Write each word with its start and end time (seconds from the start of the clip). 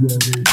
Colorado. 0.00 0.50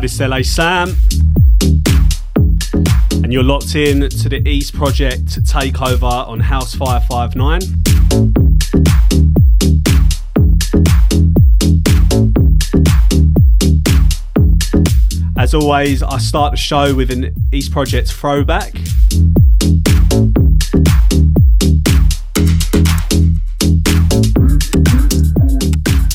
This 0.00 0.14
is 0.14 0.20
LA 0.20 0.40
Sam. 0.42 0.96
And 3.22 3.30
you're 3.32 3.42
locked 3.42 3.74
in 3.74 4.08
to 4.08 4.28
the 4.28 4.40
East 4.48 4.74
Project 4.74 5.42
takeover 5.44 6.26
on 6.26 6.40
House 6.40 6.74
559. 6.74 7.60
As 15.36 15.52
always, 15.54 16.02
I 16.02 16.18
start 16.18 16.52
the 16.52 16.56
show 16.56 16.94
with 16.94 17.10
an 17.10 17.34
East 17.52 17.70
Project 17.72 18.10
throwback. 18.10 18.72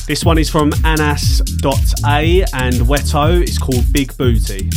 This 0.06 0.24
one 0.24 0.38
is 0.38 0.48
from 0.48 0.72
Anas.a 0.84 2.44
and 2.52 2.74
Weto. 2.86 3.42
It's 3.42 3.58
called 3.58 3.92
Big 3.92 4.16
Booty. 4.16 4.70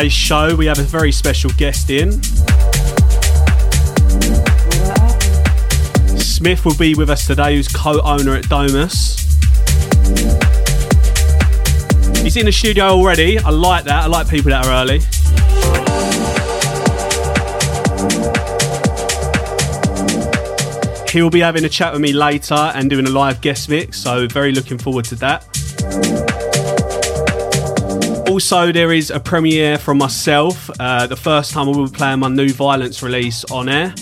Today's 0.00 0.12
show, 0.14 0.56
we 0.56 0.64
have 0.64 0.78
a 0.78 0.82
very 0.82 1.12
special 1.12 1.50
guest 1.58 1.90
in. 1.90 2.12
Smith 6.18 6.64
will 6.64 6.76
be 6.78 6.94
with 6.94 7.10
us 7.10 7.26
today, 7.26 7.56
who's 7.56 7.68
co-owner 7.68 8.34
at 8.34 8.48
Domus. 8.48 9.18
He's 12.22 12.38
in 12.38 12.46
the 12.46 12.50
studio 12.50 12.84
already. 12.84 13.38
I 13.38 13.50
like 13.50 13.84
that. 13.84 14.04
I 14.04 14.06
like 14.06 14.26
people 14.26 14.50
that 14.52 14.64
are 14.64 14.72
early. 14.72 15.00
He'll 21.10 21.28
be 21.28 21.40
having 21.40 21.64
a 21.66 21.68
chat 21.68 21.92
with 21.92 22.00
me 22.00 22.14
later 22.14 22.54
and 22.54 22.88
doing 22.88 23.06
a 23.06 23.10
live 23.10 23.42
guest 23.42 23.68
mix, 23.68 23.98
so 23.98 24.26
very 24.28 24.52
looking 24.52 24.78
forward 24.78 25.04
to 25.06 25.14
that. 25.16 25.49
Also, 28.40 28.72
there 28.72 28.90
is 28.90 29.10
a 29.10 29.20
premiere 29.20 29.76
from 29.76 29.98
myself. 29.98 30.70
Uh, 30.80 31.06
the 31.06 31.14
first 31.14 31.52
time 31.52 31.68
I 31.68 31.72
will 31.72 31.86
be 31.86 31.92
playing 31.94 32.20
my 32.20 32.28
new 32.28 32.48
Violence 32.48 33.02
release 33.02 33.44
on 33.50 33.68
air. 33.68 33.92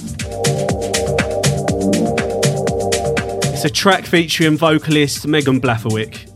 It's 3.52 3.64
a 3.64 3.68
track 3.68 4.06
featuring 4.06 4.56
vocalist 4.56 5.26
Megan 5.26 5.60
Blafferwick. 5.60 6.27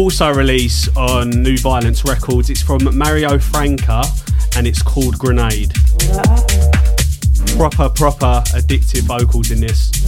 Also 0.00 0.32
released 0.32 0.88
on 0.96 1.28
New 1.28 1.58
Violence 1.58 2.06
Records. 2.06 2.48
It's 2.48 2.62
from 2.62 2.96
Mario 2.96 3.38
Franca 3.38 4.02
and 4.56 4.66
it's 4.66 4.80
called 4.80 5.18
Grenade. 5.18 5.74
Proper, 7.58 7.90
proper 7.90 8.42
addictive 8.56 9.02
vocals 9.02 9.50
in 9.50 9.60
this. 9.60 9.99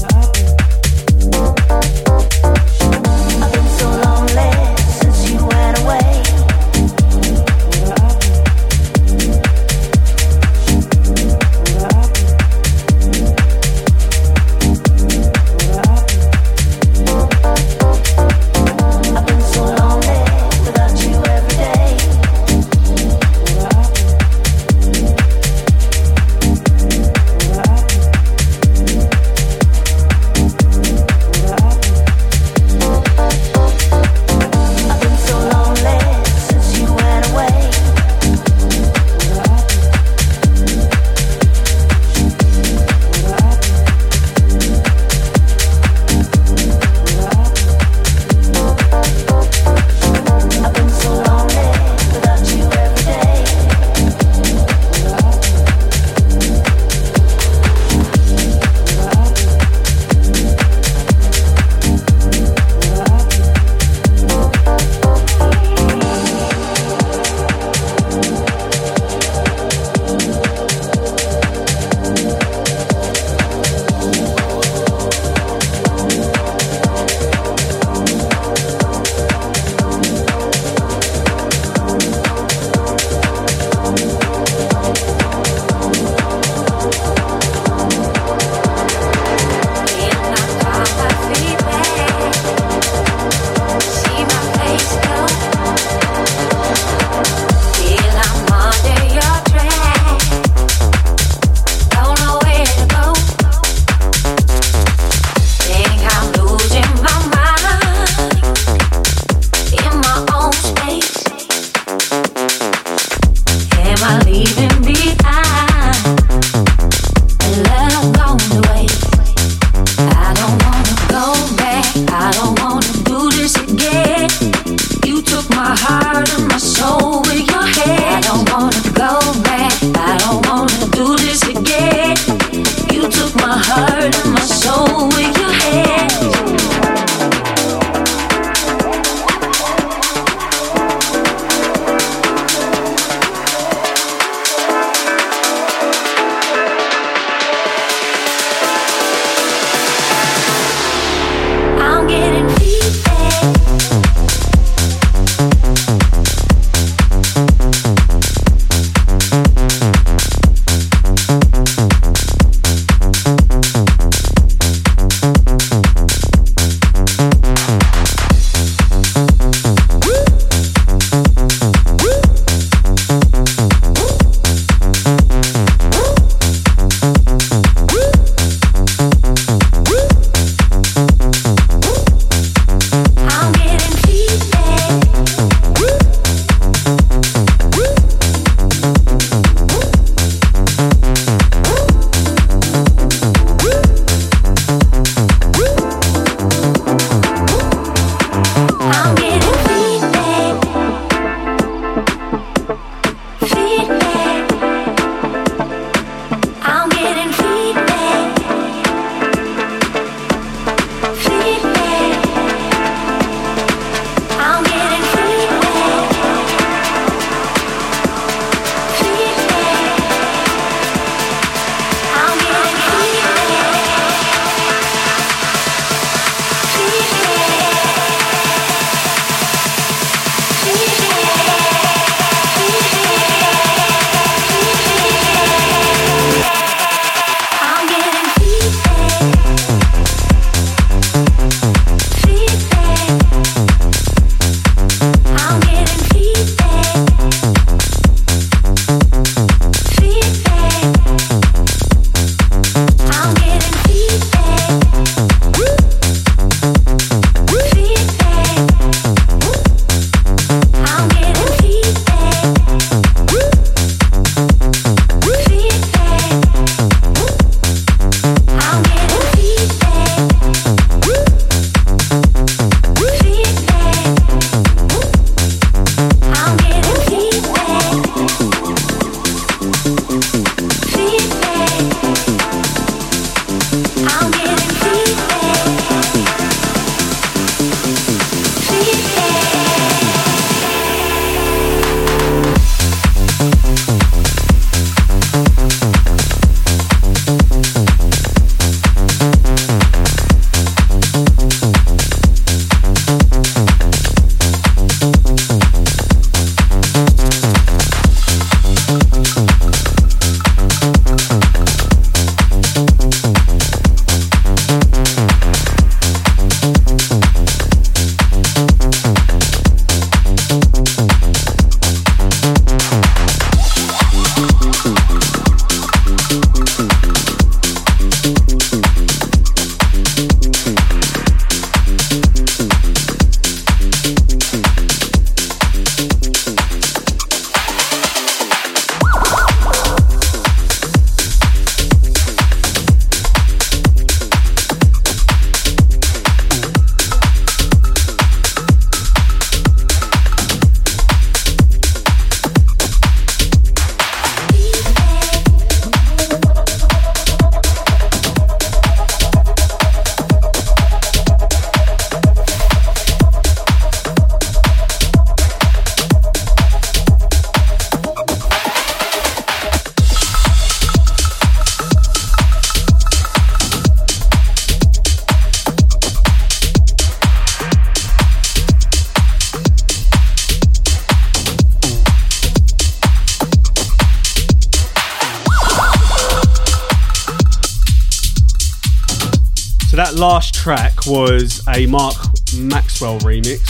That 390.13 390.19
last 390.19 390.55
track 390.55 391.07
was 391.07 391.63
a 391.69 391.87
Mark 391.87 392.17
Maxwell 392.57 393.19
remix. 393.21 393.61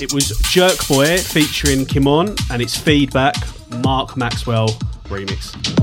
It 0.00 0.12
was 0.12 0.36
Jerk 0.50 0.86
Boy 0.88 1.18
featuring 1.18 1.86
Kimon 1.86 2.38
and 2.50 2.62
its 2.62 2.76
feedback 2.76 3.36
Mark 3.82 4.16
Maxwell 4.16 4.68
remix. 5.04 5.77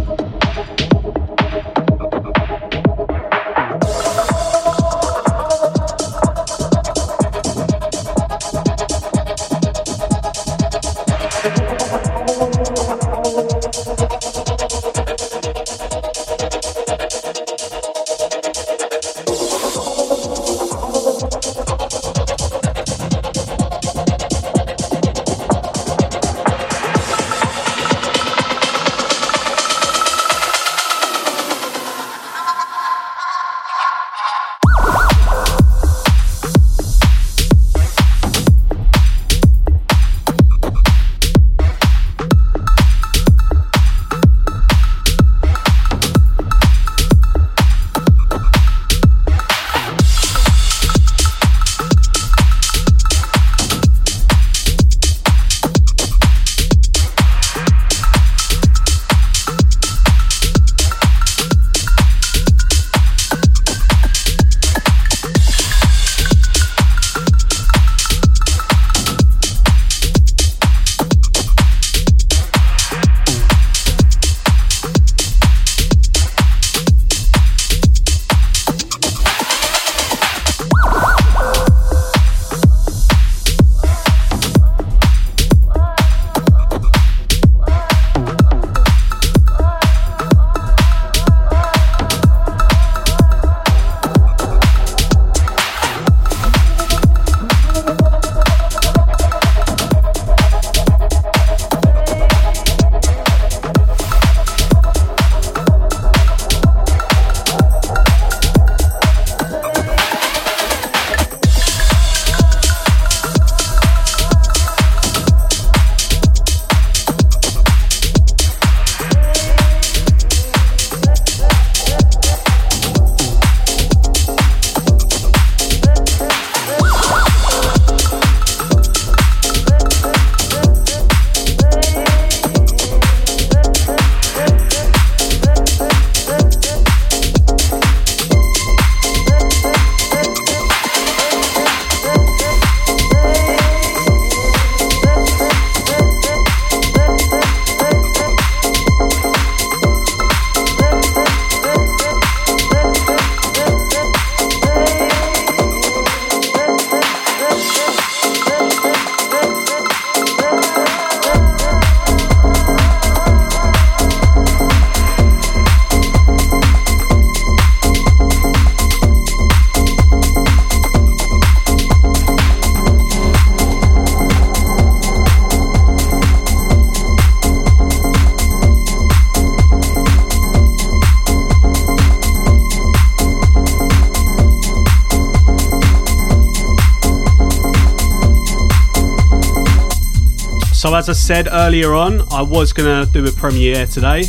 As 190.93 191.09
I 191.09 191.13
said 191.13 191.47
earlier 191.51 191.93
on, 191.95 192.21
I 192.31 192.41
was 192.43 192.71
going 192.71 193.05
to 193.05 193.11
do 193.11 193.25
a 193.25 193.31
premiere 193.31 193.87
today. 193.87 194.19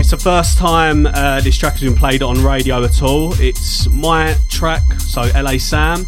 It's 0.00 0.10
the 0.10 0.18
first 0.18 0.58
time 0.58 1.06
uh, 1.06 1.40
this 1.42 1.56
track 1.56 1.74
has 1.74 1.82
been 1.82 1.94
played 1.94 2.22
on 2.22 2.42
radio 2.42 2.82
at 2.82 3.00
all. 3.00 3.32
It's 3.38 3.88
my 3.90 4.34
track, 4.48 4.82
so 4.98 5.30
LA 5.40 5.58
Sam, 5.58 6.04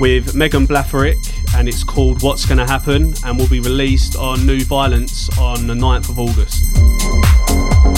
with 0.00 0.34
Megan 0.34 0.66
Blatherick, 0.66 1.18
and 1.54 1.68
it's 1.68 1.84
called 1.84 2.22
What's 2.22 2.46
Gonna 2.46 2.66
Happen, 2.66 3.14
and 3.24 3.38
will 3.38 3.48
be 3.48 3.60
released 3.60 4.16
on 4.16 4.44
New 4.44 4.64
Violence 4.64 5.28
on 5.38 5.66
the 5.66 5.74
9th 5.74 6.08
of 6.08 6.18
August. 6.18 7.95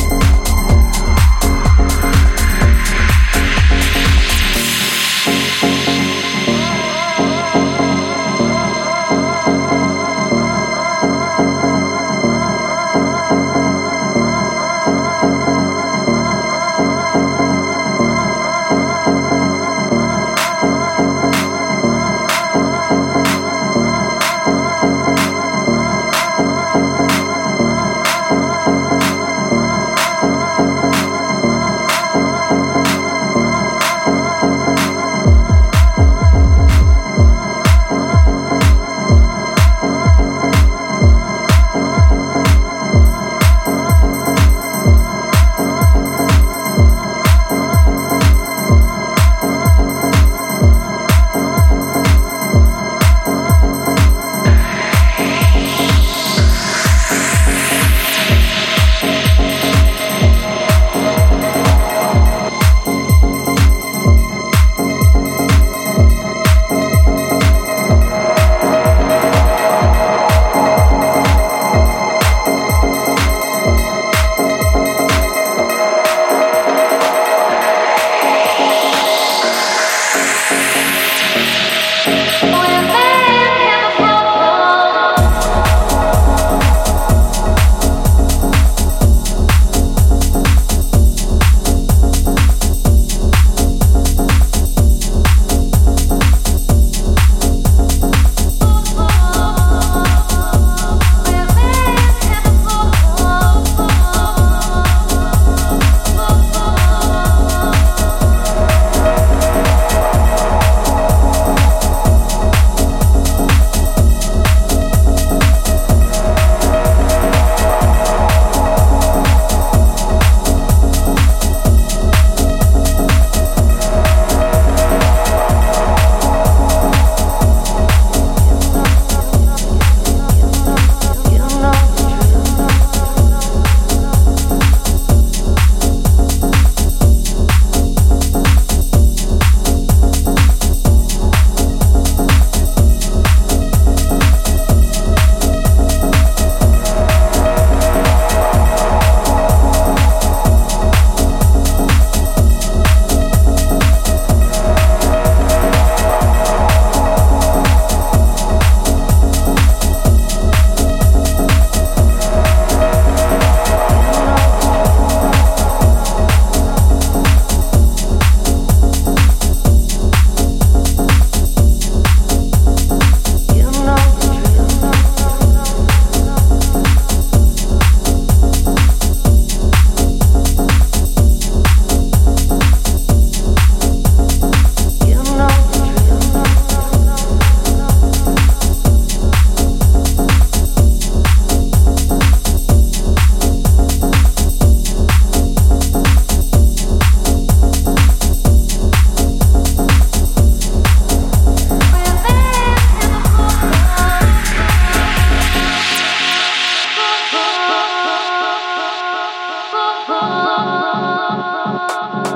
Oh. 211.71 212.28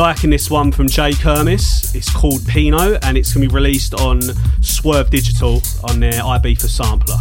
Liking 0.00 0.30
this 0.30 0.50
one 0.50 0.72
from 0.72 0.88
Jay 0.88 1.10
Kermis. 1.10 1.94
It's 1.94 2.10
called 2.10 2.46
Pino 2.46 2.98
and 3.02 3.18
it's 3.18 3.34
going 3.34 3.46
to 3.46 3.50
be 3.50 3.54
released 3.54 3.92
on 3.92 4.22
Swerve 4.62 5.10
Digital 5.10 5.60
on 5.84 6.00
their 6.00 6.12
Ibiza 6.12 6.70
sampler. 6.70 7.19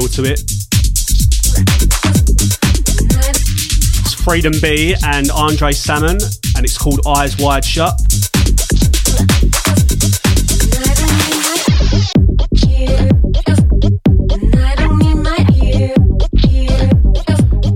Feel 0.00 0.08
to 0.08 0.24
it. 0.24 0.40
It's 4.00 4.14
Freedom 4.14 4.52
B 4.60 4.96
and 5.04 5.30
Andre 5.30 5.70
Salmon, 5.70 6.18
and 6.56 6.64
it's 6.64 6.76
called 6.76 7.00
Eyes 7.06 7.38
Wide 7.38 7.64
Shut. 7.64 7.96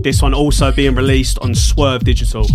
This 0.03 0.21
one 0.21 0.35
also 0.35 0.73
being 0.73 0.97
released 0.97 1.39
on 1.39 1.55
Swerve 1.55 2.03
Digital. 2.03 2.49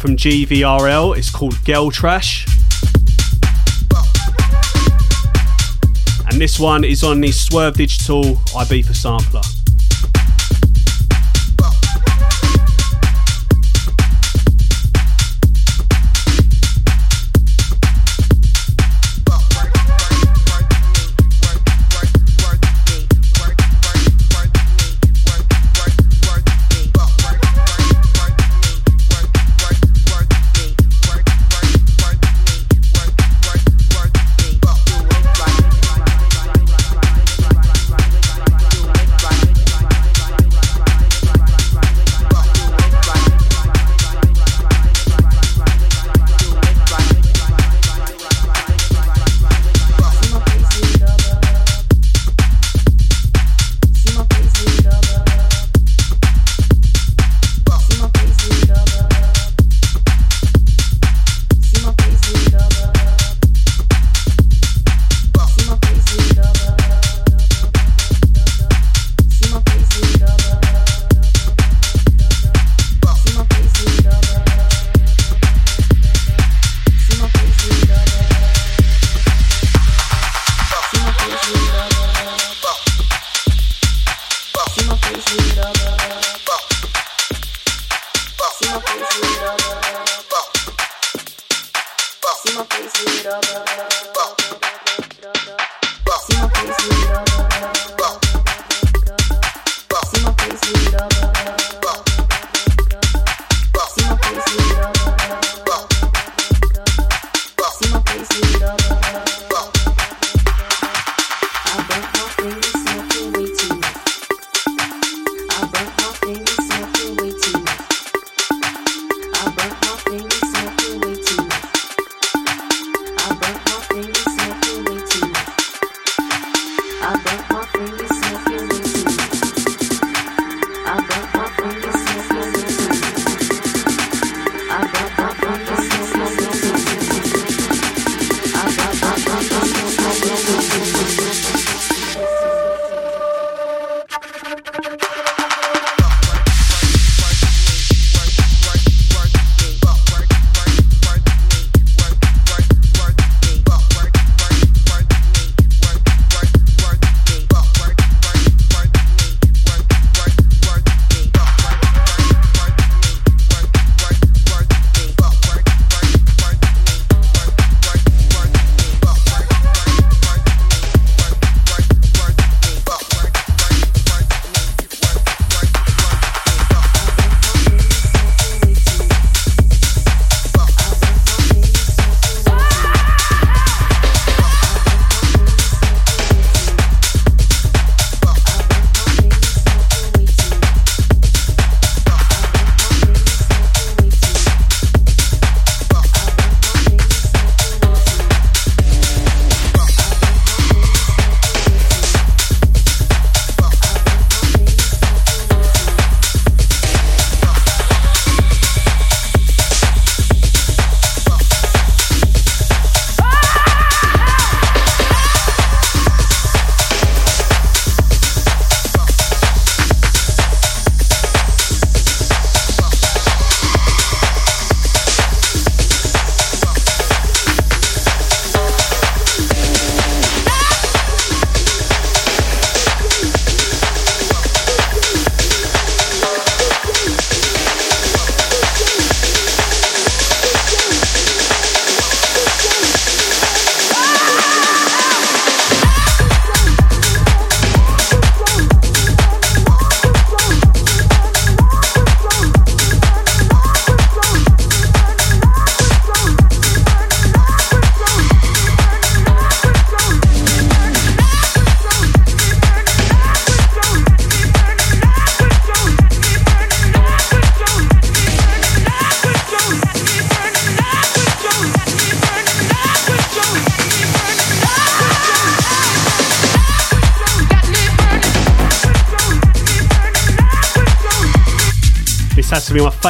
From 0.00 0.16
GVRL. 0.16 1.16
It's 1.16 1.30
called 1.30 1.62
Girl 1.64 1.90
Trash. 1.90 2.46
And 6.30 6.40
this 6.40 6.58
one 6.58 6.84
is 6.84 7.04
on 7.04 7.20
the 7.20 7.30
Swerve 7.30 7.74
Digital 7.74 8.24
Ibiza 8.54 8.94
sampler. 8.94 9.42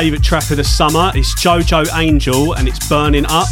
Favourite 0.00 0.24
track 0.24 0.50
of 0.50 0.56
the 0.56 0.64
summer. 0.64 1.12
It's 1.14 1.34
Jojo 1.34 1.84
Angel 1.94 2.54
and 2.54 2.66
it's 2.66 2.88
Burning 2.88 3.26
Up, 3.26 3.48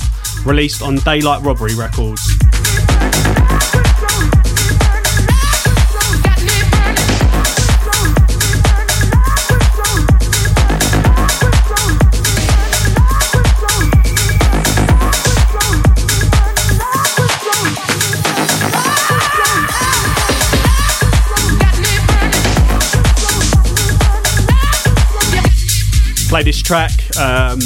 released 0.47 0.81
on 0.81 0.97
Daylight 0.97 1.43
Robbery 1.43 1.75
Records. 1.75 2.38
Play 26.39 26.45
this 26.45 26.63
track 26.63 26.93
um, 27.19 27.59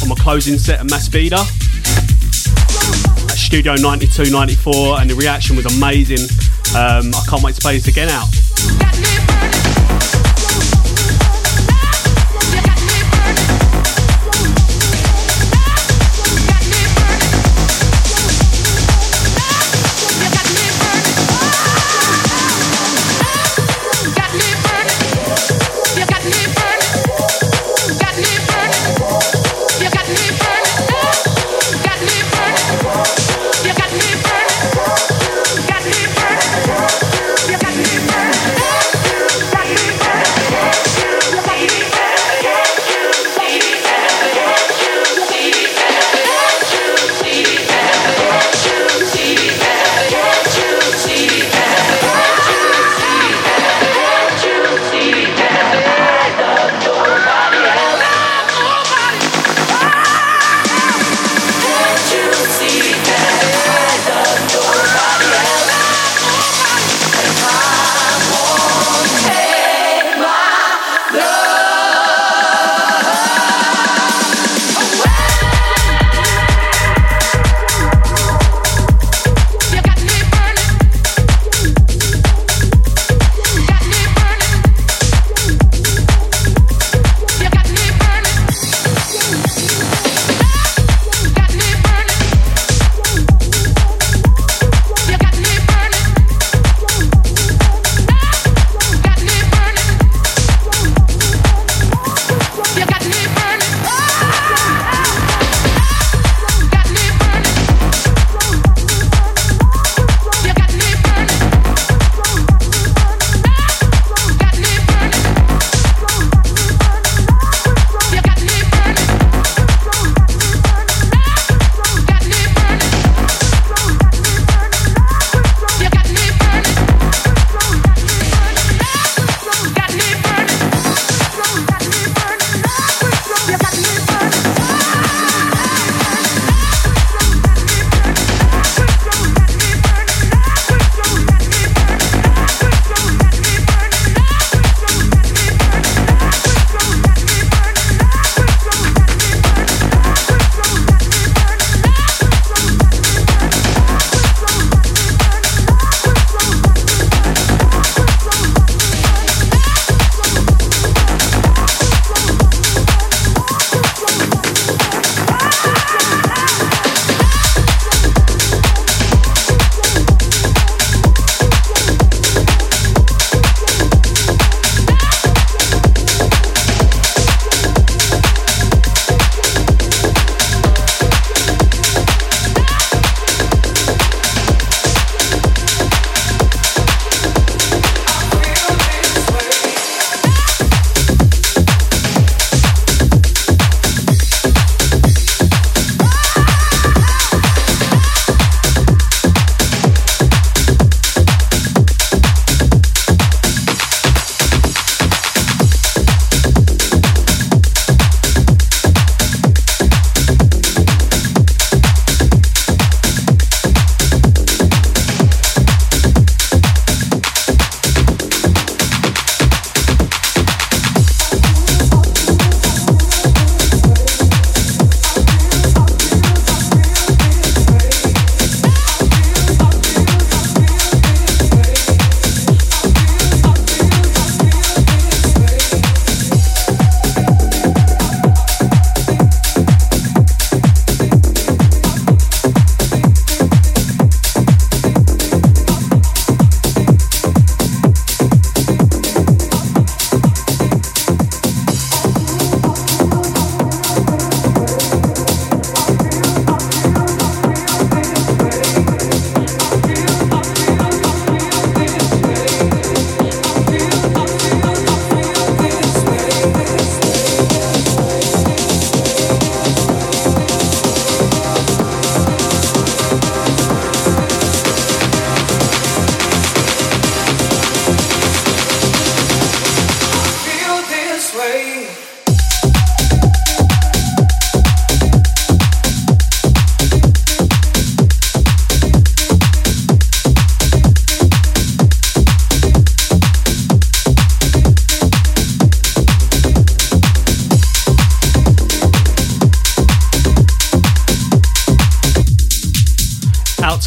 on 0.00 0.08
my 0.08 0.14
closing 0.14 0.56
set 0.56 0.78
at 0.78 0.86
Maspida 0.86 1.40
at 3.28 3.36
Studio 3.36 3.74
92 3.74 4.30
94, 4.30 5.00
and 5.00 5.10
the 5.10 5.14
reaction 5.16 5.56
was 5.56 5.66
amazing. 5.76 6.28
Um, 6.76 7.12
I 7.14 7.24
can't 7.28 7.42
wait 7.42 7.56
to 7.56 7.60
play 7.60 7.74
this 7.78 7.88
again 7.88 8.08
out. 8.10 8.41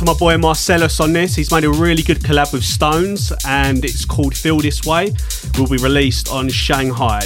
My 0.05 0.13
boy 0.13 0.37
Marcellus 0.37 0.99
on 0.99 1.13
this. 1.13 1.35
He's 1.35 1.51
made 1.51 1.63
a 1.63 1.69
really 1.69 2.03
good 2.03 2.19
collab 2.19 2.53
with 2.53 2.63
Stones 2.63 3.33
and 3.47 3.83
it's 3.83 4.05
called 4.05 4.37
Feel 4.37 4.59
This 4.59 4.85
Way. 4.85 5.15
Will 5.57 5.67
be 5.67 5.77
released 5.77 6.29
on 6.29 6.47
Shanghai. 6.47 7.21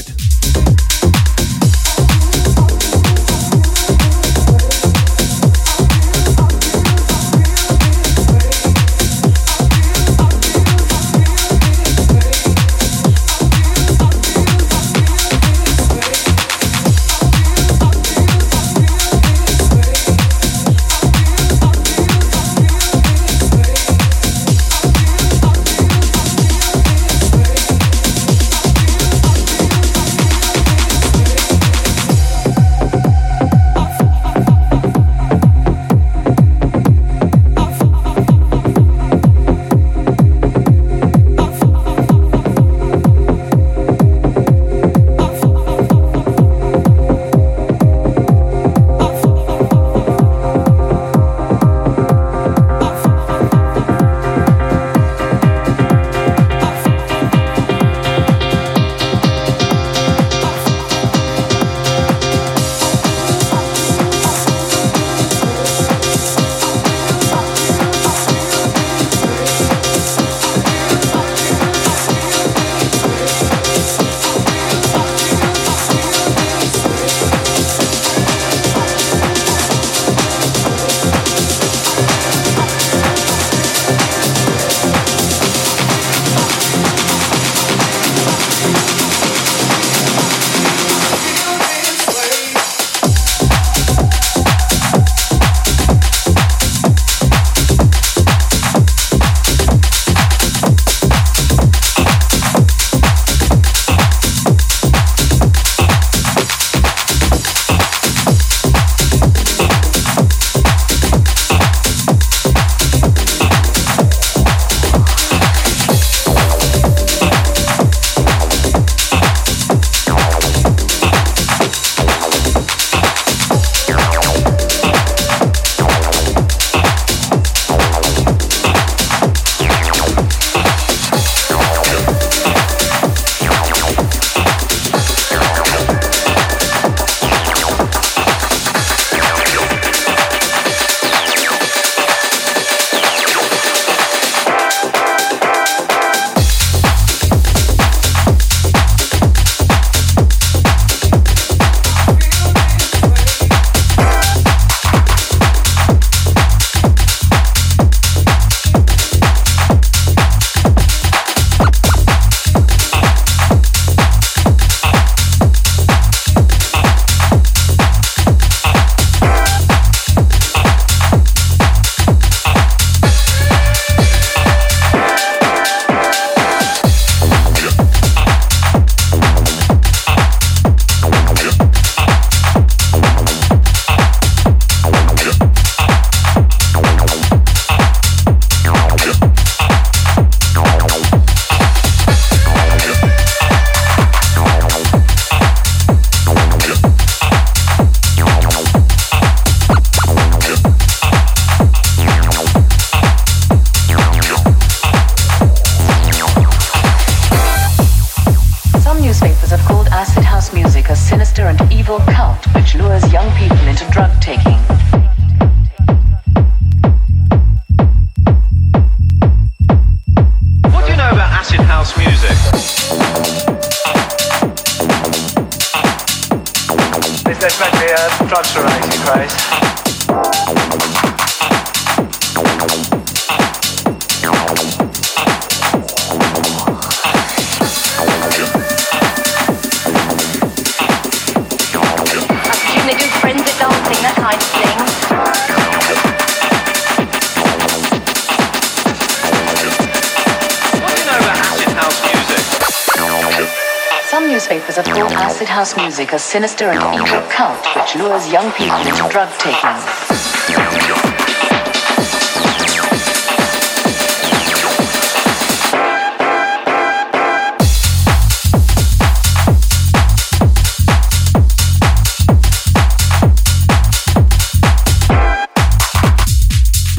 Sinister 256.30 256.66
and 256.66 256.94
evil 256.94 257.22
cult 257.32 257.58
which 257.76 257.96
lures 257.96 258.32
young 258.32 258.52
people 258.52 258.78
into 258.82 259.10
drug 259.10 259.28
taking. 259.40 259.80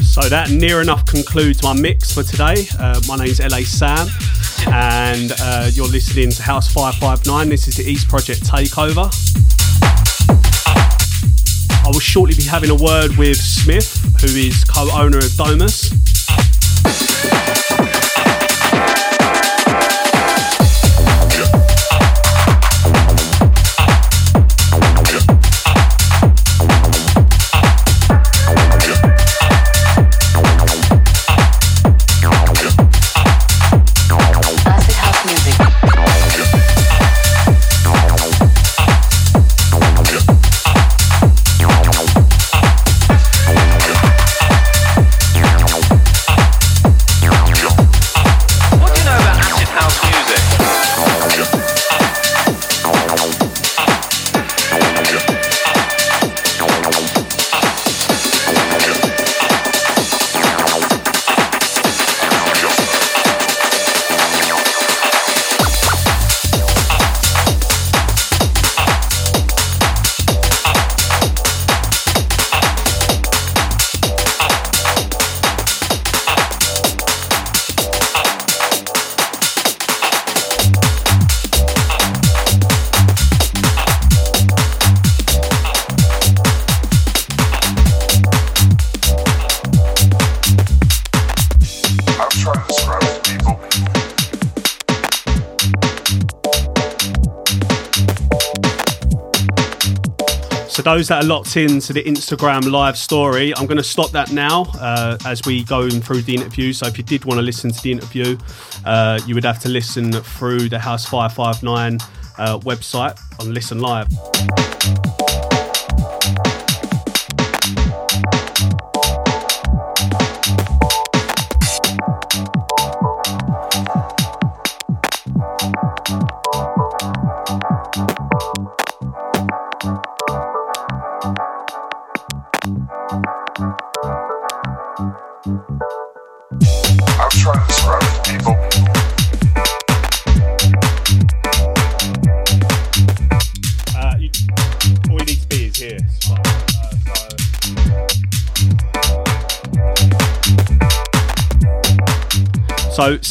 So 0.02 0.28
that 0.28 0.50
near 0.50 0.82
enough 0.82 1.06
concludes 1.06 1.62
my 1.62 1.72
mix 1.72 2.12
for 2.12 2.24
today. 2.24 2.66
Uh, 2.80 3.00
my 3.06 3.14
name's 3.14 3.38
LA 3.38 3.60
Sam 3.60 4.08
and 4.68 5.32
uh, 5.40 5.70
you're 5.72 5.86
listening 5.86 6.30
to 6.30 6.42
House 6.42 6.72
559. 6.72 7.48
This 7.48 7.68
is 7.68 7.76
the 7.76 7.84
East 7.84 8.08
Project 8.08 8.42
Takeover. 8.42 9.11
I 11.84 11.86
will 11.86 12.00
shortly 12.00 12.34
be 12.34 12.44
having 12.44 12.70
a 12.70 12.74
word 12.74 13.16
with 13.16 13.36
Smith, 13.36 13.98
who 14.20 14.26
is 14.28 14.64
co 14.64 14.88
owner 14.92 15.18
of 15.18 15.34
Domus. 15.36 15.99
Those 100.82 101.08
that 101.08 101.24
are 101.24 101.26
locked 101.26 101.56
into 101.56 101.92
the 101.92 102.02
Instagram 102.04 102.70
live 102.70 102.96
story, 102.96 103.54
I'm 103.56 103.66
going 103.66 103.76
to 103.76 103.82
stop 103.82 104.10
that 104.12 104.32
now 104.32 104.62
uh, 104.78 105.18
as 105.26 105.42
we 105.44 105.64
go 105.64 105.88
through 105.90 106.22
the 106.22 106.34
interview. 106.34 106.72
So 106.72 106.86
if 106.86 106.96
you 106.96 107.04
did 107.04 107.24
want 107.24 107.38
to 107.38 107.42
listen 107.42 107.70
to 107.72 107.82
the 107.82 107.92
interview, 107.92 108.38
uh, 108.84 109.20
you 109.26 109.34
would 109.34 109.44
have 109.44 109.58
to 109.60 109.68
listen 109.68 110.12
through 110.12 110.68
the 110.68 110.78
House 110.78 111.06
559 111.06 111.98
uh, 112.38 112.58
website 112.60 113.20
on 113.40 113.52
Listen 113.52 113.80
Live. 113.80 114.69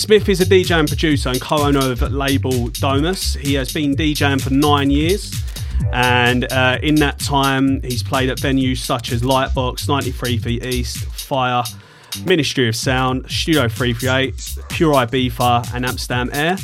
Smith 0.10 0.28
is 0.28 0.41
a 0.41 0.45
DJ 0.45 0.72
and 0.72 0.88
producer 0.88 1.30
and 1.30 1.39
co 1.39 1.57
owner 1.57 1.91
of 1.91 2.01
label 2.01 2.70
Domus. 2.70 3.36
He 3.36 3.53
has 3.53 3.72
been 3.72 3.95
DJing 3.95 4.41
for 4.41 4.49
nine 4.49 4.89
years, 4.89 5.32
and 5.93 6.51
uh, 6.51 6.80
in 6.82 6.95
that 6.95 7.20
time, 7.20 7.80
he's 7.84 8.01
played 8.01 8.32
at 8.32 8.39
venues 8.39 8.78
such 8.78 9.12
as 9.12 9.22
Lightbox, 9.22 9.88
93 9.88 10.39
Feet 10.39 10.66
East, 10.66 11.05
Fire, 11.05 11.62
Ministry 12.26 12.68
of 12.68 12.76
Sound, 12.76 13.30
Studio 13.30 13.70
338, 13.70 14.57
Pure 14.70 14.95
Ibiza, 14.95 15.76
and 15.76 15.86
Amsterdam 15.86 16.32
Air. 16.34 16.57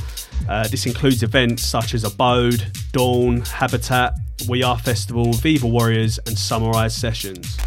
Uh, 0.49 0.67
this 0.69 0.87
includes 0.87 1.21
events 1.21 1.63
such 1.63 1.93
as 1.93 2.03
Abode, 2.03 2.65
Dawn, 2.93 3.41
Habitat, 3.41 4.15
We 4.49 4.63
Are 4.63 4.79
Festival, 4.79 5.33
Viva 5.33 5.67
Warriors, 5.67 6.17
and 6.25 6.35
Summarise 6.35 6.95
Sessions. 6.95 7.59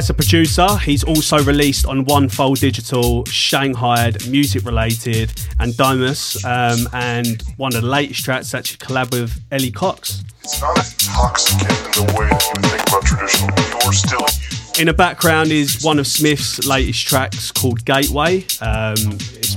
As 0.00 0.08
a 0.08 0.14
producer, 0.14 0.78
he's 0.78 1.04
also 1.04 1.42
released 1.42 1.84
on 1.84 2.06
One 2.06 2.30
Fold 2.30 2.58
Digital, 2.58 3.22
Shanghai, 3.26 4.10
Music 4.30 4.64
Related, 4.64 5.30
and 5.58 5.76
Domus, 5.76 6.42
um, 6.42 6.88
and 6.94 7.42
one 7.58 7.76
of 7.76 7.82
the 7.82 7.86
latest 7.86 8.24
tracks 8.24 8.54
actually 8.54 8.78
collab 8.78 9.12
with 9.12 9.38
Ellie 9.50 9.70
Cox. 9.70 10.24
It's 10.42 10.58
not 10.62 10.78
as 10.78 10.94
intoxicant 10.94 11.70
in 11.70 12.06
the 12.06 12.14
way 12.18 12.28
that 12.30 12.42
you 12.56 12.70
think 12.70 12.88
about 12.88 13.04
traditional. 13.04 13.50
You're 13.82 13.92
still 13.92 14.80
in 14.80 14.86
the 14.86 14.94
background 14.94 15.50
is 15.50 15.84
one 15.84 15.98
of 15.98 16.06
Smith's 16.06 16.66
latest 16.66 17.06
tracks 17.06 17.52
called 17.52 17.84
Gateway. 17.84 18.46
Um, 18.62 18.96
it's 19.36 19.54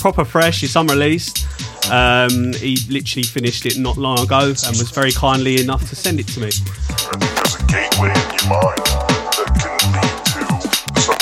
proper 0.00 0.24
fresh, 0.24 0.62
it's 0.62 0.76
unreleased. 0.76 1.44
Um, 1.90 2.52
he 2.52 2.78
literally 2.88 3.24
finished 3.24 3.66
it 3.66 3.76
not 3.76 3.96
long 3.96 4.20
ago 4.20 4.38
and 4.38 4.78
was 4.78 4.92
very 4.92 5.10
kindly 5.10 5.60
enough 5.60 5.88
to 5.88 5.96
send 5.96 6.20
it 6.20 6.28
to 6.28 6.38
me. 6.38 6.46
I 6.46 7.16
think 7.16 7.34
there's 7.34 7.56
a 7.56 7.66
gateway 7.66 8.10
in 8.10 8.38
your 8.38 8.62
mind 8.62 9.07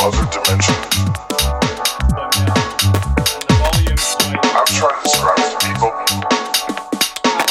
other 0.07 0.25
dimension. 0.31 0.75
I'm 4.55 4.67
trying 4.71 4.95
to 4.95 5.03
describe 5.03 5.39
it 5.39 5.51
to 5.51 5.59
people. 5.67 5.91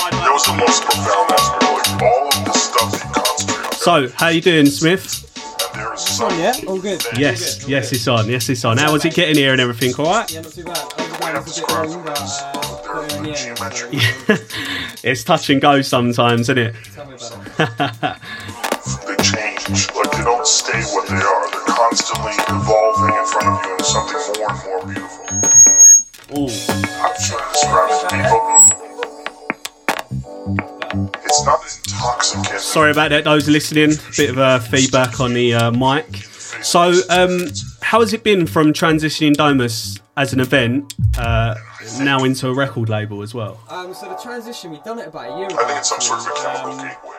It 0.08 0.32
was 0.32 0.46
the 0.46 0.56
most 0.58 0.84
profound 0.84 1.32
aspect, 1.32 1.64
like 1.64 2.02
all 2.02 2.28
of 2.30 2.46
the 2.46 2.54
stuff 2.54 2.94
he 2.94 3.10
concentrated. 3.14 3.74
So, 3.74 4.08
how 4.16 4.30
you 4.30 4.40
doing, 4.40 4.68
Smith? 4.68 5.04
It's 5.96 6.22
on, 6.22 6.32
oh, 6.32 6.38
yeah? 6.38 6.54
All 6.66 6.80
good. 6.80 7.04
Yes, 7.18 7.56
all 7.56 7.62
good. 7.62 7.70
yes, 7.70 7.92
it's 7.92 8.08
on. 8.08 8.30
Yes, 8.30 8.48
it's 8.48 8.64
on. 8.64 8.78
How 8.78 8.94
was 8.94 9.04
it 9.04 9.14
getting 9.14 9.36
here 9.36 9.52
and 9.52 9.60
everything? 9.60 9.94
All 10.00 10.06
right? 10.06 10.32
Yeah, 10.32 10.40
not 10.40 10.54
too 10.54 10.64
bad. 10.64 10.78
I 10.78 11.40
was 11.40 11.58
a 11.58 11.62
bit 11.62 11.72
long, 11.90 12.06
but 12.06 12.46
yeah. 13.92 14.38
it's 15.04 15.26
touch 15.26 15.50
and 15.50 15.60
go 15.60 15.82
sometimes, 15.82 16.44
isn't 16.44 16.58
it? 16.58 16.76
Tell 16.94 17.06
me 17.06 17.16
about 17.16 17.34
it. 17.60 18.22
they 19.08 19.24
change. 19.24 19.94
Like 19.94 20.12
they 20.12 20.24
don't 20.24 20.48
stay 20.48 20.82
what 20.84 21.10
they 21.10 21.16
are. 21.16 21.45
They're 21.96 22.04
constantly 22.04 22.36
evolving 22.50 23.16
in 23.16 23.26
front 23.26 23.48
of 23.48 23.64
you 23.64 23.72
into 23.72 23.86
something 23.86 24.20
more 24.36 24.52
and 24.52 24.60
more 24.66 24.84
beautiful. 24.86 25.24
Ooh. 26.38 26.52
I'm 27.00 27.16
trying 27.24 27.40
to 27.40 27.52
describe 27.54 27.90
it 27.90 27.98
to 28.02 28.08
people. 28.12 28.42
It's 31.24 31.46
not 31.46 31.60
intoxicant. 31.64 32.60
Sorry 32.60 32.92
about 32.92 33.12
that, 33.12 33.24
those 33.24 33.48
listening. 33.48 33.92
Bit 34.18 34.32
of 34.32 34.38
uh, 34.38 34.60
feedback 34.60 35.22
on 35.22 35.34
the 35.34 35.54
uh, 35.54 35.72
mic. 35.72 36.18
So, 36.62 37.00
um, 37.10 37.48
how 37.82 38.02
has 38.02 38.12
it 38.12 38.24
been 38.24 38.46
from 38.46 38.74
transitioning 38.74 39.34
Domus 39.34 39.98
as 40.18 40.34
an 40.34 40.42
event 40.42 40.94
uh, 41.18 41.56
now 42.00 42.26
into 42.26 42.50
a 42.50 42.54
record 42.54 42.90
label 42.90 43.22
as 43.22 43.34
well? 43.34 43.62
Um, 43.70 43.94
so 43.94 44.10
the 44.10 44.16
transition, 44.16 44.72
we've 44.72 44.84
done 44.84 45.00
it 45.00 45.08
about 45.08 45.32
a 45.32 45.38
year 45.38 45.48
ago. 45.48 45.60
I 45.62 45.66
think 45.66 45.80
it's 45.80 45.90
some 45.90 46.02
sort 46.02 46.20
of 46.20 46.28
a 46.28 46.32
chemical 46.42 46.72
um, 46.72 46.78
gateway. 46.80 47.16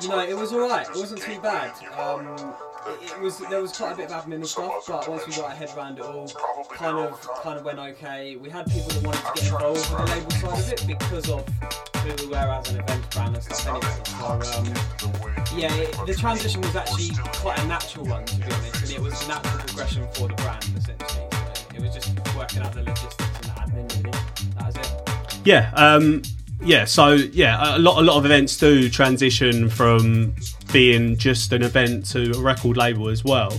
You 0.00 0.08
know, 0.08 0.20
it 0.20 0.36
was 0.36 0.54
alright. 0.54 0.88
It 0.88 0.96
wasn't 0.96 1.20
too 1.20 1.38
bad. 1.40 1.72
Um, 1.98 2.54
it, 2.88 3.20
was 3.20 3.38
there 3.38 3.60
was 3.60 3.72
quite 3.72 3.92
a 3.92 3.96
bit 3.96 4.10
of 4.10 4.24
admin 4.24 4.34
and 4.34 4.46
stuff, 4.46 4.84
but 4.86 5.08
once 5.08 5.26
we 5.26 5.32
got 5.34 5.46
our 5.46 5.50
head 5.50 5.70
around 5.76 5.98
it 5.98 6.04
all, 6.04 6.28
kind 6.72 6.98
of 6.98 7.20
kind 7.42 7.58
of 7.58 7.64
went 7.64 7.78
okay. 7.78 8.36
We 8.36 8.50
had 8.50 8.66
people 8.66 8.88
that 8.88 9.02
wanted 9.02 9.24
to 9.24 9.32
get 9.34 9.52
involved 9.52 9.90
with 9.90 9.98
the 9.98 10.14
label 10.14 10.30
side 10.30 10.58
of 10.58 10.72
it 10.72 10.86
because 10.86 11.30
of 11.30 11.48
who 11.96 12.24
we 12.24 12.30
were 12.30 12.36
as 12.36 12.70
an 12.70 12.80
event 12.80 13.10
brand 13.10 13.34
and 13.34 13.44
stuff 13.44 13.66
anyway. 13.66 14.00
So 14.04 14.58
um, 14.58 15.58
yeah, 15.58 15.74
it, 15.74 16.06
the 16.06 16.14
transition 16.14 16.60
was 16.60 16.76
actually 16.76 17.10
quite 17.34 17.58
a 17.58 17.66
natural 17.66 18.06
one 18.06 18.24
to 18.24 18.36
be 18.36 18.44
honest, 18.44 18.82
and 18.82 18.90
it 18.92 19.00
was 19.00 19.24
a 19.24 19.28
natural 19.28 19.58
progression 19.58 20.06
for 20.14 20.28
the 20.28 20.34
brand 20.34 20.64
essentially. 20.76 21.28
So 21.30 21.76
it 21.76 21.80
was 21.80 21.94
just 21.94 22.36
working 22.36 22.62
out 22.62 22.72
the 22.72 22.82
logistics 22.82 23.16
and 23.18 23.44
the 23.44 23.82
admin. 23.82 24.04
Really, 24.04 24.18
that 24.56 24.66
was 24.66 24.76
it. 24.76 25.46
Yeah. 25.46 25.70
Um, 25.74 26.22
yeah, 26.62 26.84
so 26.86 27.12
yeah, 27.12 27.76
a 27.76 27.78
lot 27.78 27.98
a 27.98 28.02
lot 28.02 28.16
of 28.16 28.24
events 28.24 28.56
do 28.56 28.88
transition 28.88 29.68
from 29.68 30.34
being 30.76 31.16
just 31.16 31.54
an 31.54 31.62
event 31.62 32.04
to 32.04 32.30
a 32.32 32.38
record 32.38 32.76
label 32.76 33.08
as 33.08 33.24
well. 33.24 33.50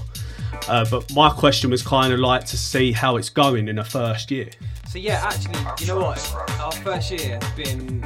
Uh, 0.67 0.85
but 0.91 1.11
my 1.15 1.31
question 1.31 1.71
was 1.71 1.81
kind 1.81 2.13
of 2.13 2.19
like 2.19 2.45
to 2.45 2.55
see 2.55 2.91
how 2.91 3.17
it's 3.17 3.27
going 3.27 3.67
in 3.67 3.77
the 3.77 3.83
first 3.83 4.29
year. 4.29 4.51
So 4.87 4.99
yeah, 4.99 5.23
actually, 5.23 5.57
you 5.79 5.87
know 5.87 5.97
what? 5.97 6.35
Our 6.59 6.71
first 6.71 7.09
year 7.09 7.39
has 7.41 7.51
been, 7.53 8.01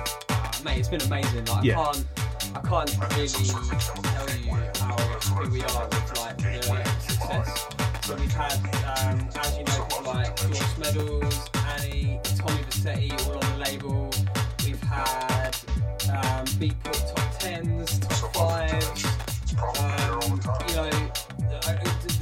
mate, 0.64 0.78
it's 0.78 0.88
been 0.88 1.02
amazing. 1.02 1.44
Like 1.44 1.66
Yeah. 1.66 1.82
I 1.82 1.92
can't, 1.92 2.06
I 2.56 2.60
can't 2.62 2.98
really 3.12 3.28
tell 3.28 3.44
you 3.44 4.52
how 4.80 4.96
happy 4.96 5.50
we 5.50 5.62
are 5.62 5.88
with 5.90 6.18
like 6.18 6.38
the 6.38 6.86
success. 7.02 7.68
So 8.04 8.16
we've 8.16 8.32
had, 8.32 8.54
um, 9.04 9.28
as 9.38 9.58
you 9.58 9.66
know, 9.66 10.10
like 10.10 10.38
George 10.38 10.58
Smeddles, 10.58 11.50
Annie, 11.76 12.22
Tommy 12.38 12.62
Vercetti, 12.64 13.28
all 13.28 13.44
on 13.44 13.60
the 13.60 13.66
label. 13.66 14.10
We've 14.64 14.82
had 14.84 15.58
um, 16.08 16.46
Beatport 16.62 17.14
top 17.14 17.40
tens, 17.40 18.00
top 18.00 18.21